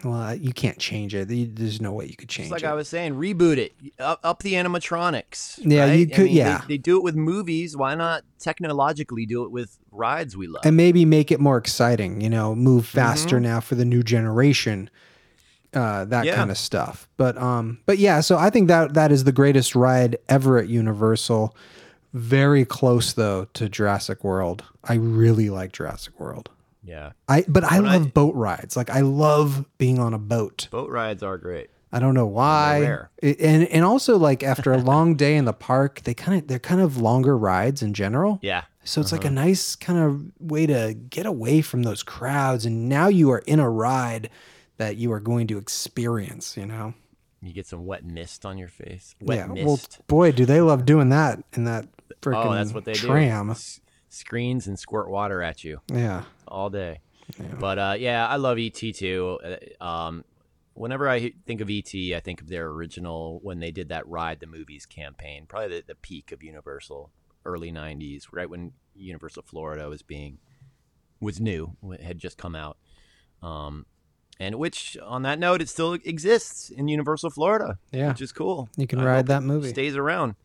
[0.06, 1.28] well, you can't change it.
[1.58, 2.68] There's no way you could change Just like it.
[2.72, 3.74] I was saying, reboot it.
[4.00, 5.60] Up, up the animatronics.
[5.64, 5.94] Yeah, right?
[6.00, 6.60] you I could- mean, yeah.
[6.60, 7.76] They, they do it with movies.
[7.76, 10.62] Why not technologically do it with rides we love?
[10.64, 12.22] and maybe make it more exciting.
[12.22, 13.42] You know, move faster Mhm.
[13.44, 14.90] now for the new generation.
[15.76, 16.36] Uh, that Yeah.
[16.36, 17.08] kind of stuff.
[17.18, 18.22] But um, but yeah.
[18.22, 21.56] So I think that that is the greatest ride ever at Universal.
[22.14, 24.64] Very close though to Jurassic World.
[24.84, 26.50] I really like Jurassic World.
[26.84, 27.12] yeah.
[27.28, 28.78] I but I When I- love boat rides.
[28.78, 30.68] Like I love being on a boat.
[30.72, 31.70] Boat rides are great.
[31.92, 33.00] I don't know why.
[33.22, 36.48] It- and and also like after a long day in the park, they kind of
[36.48, 38.40] they're kind of longer rides in general.
[38.42, 38.64] Yeah.
[38.86, 39.32] So it's like Uh-huh.
[39.32, 43.40] a nice kind of way to get away from those crowds and now you are
[43.48, 44.30] in a ride
[44.78, 46.94] that you are going to experience, you know.
[47.42, 49.16] You get some wet mist on your face.
[49.22, 49.46] Wet yeah.
[49.48, 49.66] mist.
[49.66, 51.88] Well, boy, do they love doing that in that
[52.22, 53.48] freaking oh, that's what they tram.
[53.48, 53.52] do.
[53.52, 55.80] S- screens and squirt water at you.
[55.92, 56.24] Yeah.
[56.48, 57.02] all day.
[57.40, 57.56] Yeah.
[57.60, 59.40] But uh, yeah, I love ET too.
[59.44, 60.24] Uh, Um,
[60.74, 64.40] whenever I think of ET, I think of their original when they did that Ride
[64.40, 67.12] the Movies campaign, probably the, the peak of Universal,
[67.46, 70.38] early '90s, right when Universal Florida was being
[71.20, 72.78] was new, had just come out.
[73.42, 73.86] Um,
[74.40, 78.10] and which, on that note, it still exists in Universal Florida, Yeah.
[78.10, 78.70] which is cool.
[78.78, 79.70] You can I ride that movie.
[79.70, 80.36] Stays around.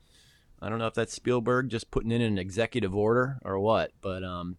[0.63, 4.23] I don't know if that's Spielberg just putting in an executive order or what, but
[4.23, 4.59] um,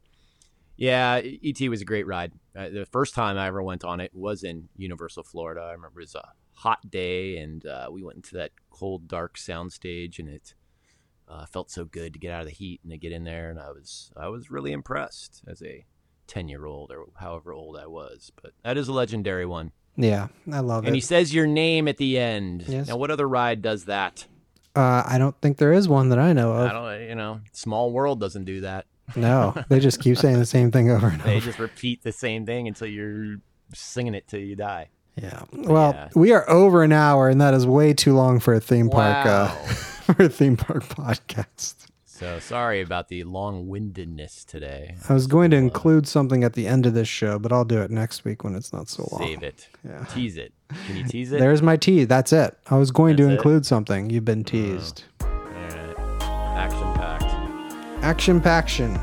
[0.76, 2.32] yeah, ET was a great ride.
[2.56, 5.62] Uh, the first time I ever went on it was in Universal Florida.
[5.62, 9.38] I remember it was a hot day, and uh, we went into that cold, dark
[9.38, 10.56] soundstage, and it
[11.28, 13.50] uh, felt so good to get out of the heat and to get in there.
[13.52, 15.86] And I was I was really impressed as a
[16.32, 18.32] ten year old or however old I was.
[18.42, 19.72] But that is a legendary one.
[19.98, 20.90] Yeah, I love And it.
[20.90, 22.64] And he says your name at the end.
[22.68, 22.88] Yes.
[22.88, 24.26] Now, what other ride does that?
[24.74, 26.72] Uh, I don't think there is one that I know I of.
[26.72, 28.86] don't, you know, Small World doesn't do that.
[29.18, 31.30] No, they just keep saying the same thing over and over.
[31.30, 33.36] They just repeat the same thing until you're
[33.74, 34.88] singing it till you die.
[35.22, 35.44] Yeah.
[35.52, 36.10] Well, Yeah.
[36.16, 39.26] we are over an hour, and that is way too long for a theme park.
[39.26, 39.48] Uh,
[40.14, 41.76] for a theme park podcast.
[42.22, 44.94] So sorry about the long-windedness today.
[45.10, 47.82] I was going to include something at the end of this show, but I'll do
[47.82, 49.22] it next week when it's not so long.
[49.22, 49.68] Save it.
[49.84, 50.06] Yeah.
[50.06, 50.54] Tease it.
[50.86, 51.40] Can you tease it?
[51.40, 52.06] There's my tease.
[52.06, 52.56] That's it.
[52.70, 53.36] I was going to That's it?
[53.38, 54.12] include something.
[54.12, 55.06] You've been teased.
[55.22, 55.96] All right.
[56.60, 58.04] Action packed.
[58.04, 59.00] Action paction.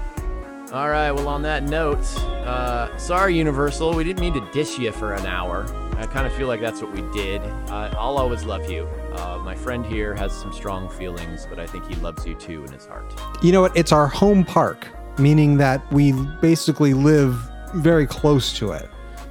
[0.72, 1.10] All right.
[1.10, 2.67] Well, on that note, uh,
[2.98, 3.94] sorry, Universal.
[3.94, 5.66] We didn't mean to dish you for an hour.
[5.96, 7.40] I kind of feel like that's what we did.
[7.70, 8.86] Uh, I'll always love you.
[9.14, 12.64] Uh, my friend here has some strong feelings, but I think he loves you too
[12.64, 13.12] in his heart.
[13.42, 13.76] You know what?
[13.76, 14.86] It's our home park,
[15.18, 17.34] meaning that we basically live
[17.74, 18.88] very close to it.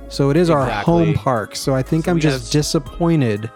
[0.09, 1.55] So it is our home park.
[1.55, 3.49] So I think So I'm just have- disappointed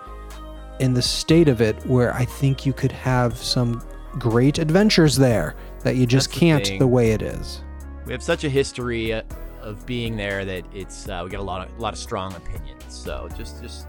[0.80, 3.82] in the state of it where I think you could have some
[4.20, 6.80] great adventures there that you just That's can't thing.
[6.80, 7.62] the way it is.
[8.05, 9.22] We have such a history uh,
[9.62, 12.34] of being there that it's uh, we got a lot of a lot of strong
[12.36, 12.84] opinions.
[12.88, 13.88] So just just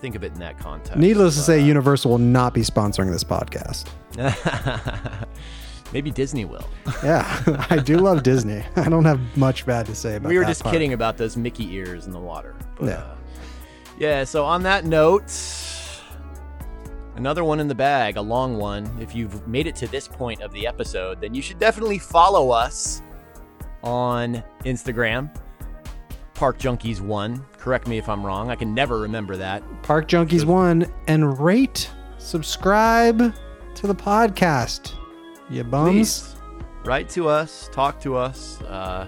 [0.00, 0.96] think of it in that context.
[0.98, 3.86] Needless to say, Uh, Universal will not be sponsoring this podcast.
[5.92, 6.66] maybe Disney will.
[7.02, 8.62] Yeah, I do love Disney.
[8.76, 10.72] I don't have much bad to say about we were just park.
[10.72, 12.54] kidding about those Mickey ears in the water.
[12.78, 12.92] But, Yeah.
[12.94, 13.14] uh,
[13.98, 14.24] yeah.
[14.24, 15.32] So on that note,
[17.16, 18.86] another one in the bag, a long one.
[19.00, 22.50] If you've made it to this point of the episode, then you should definitely follow
[22.50, 23.00] us
[23.86, 25.34] on Instagram.
[26.34, 27.42] Park Junkies One.
[27.56, 28.50] Correct me if I'm wrong.
[28.50, 29.62] I can never remember that.
[29.82, 33.34] Park Junkies One and rate, subscribe
[33.74, 34.92] to the podcast.
[35.48, 36.36] You bums, Please
[36.84, 38.60] write to us, talk to us.
[38.62, 39.06] Uh,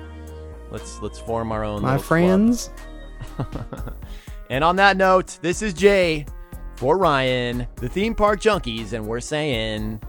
[0.70, 1.82] let's let's form our own.
[1.82, 2.70] my friends.
[4.50, 6.24] And on that note, this is Jay
[6.76, 10.00] for Ryan, the theme park junkies, and we're saying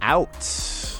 [0.00, 0.93] out.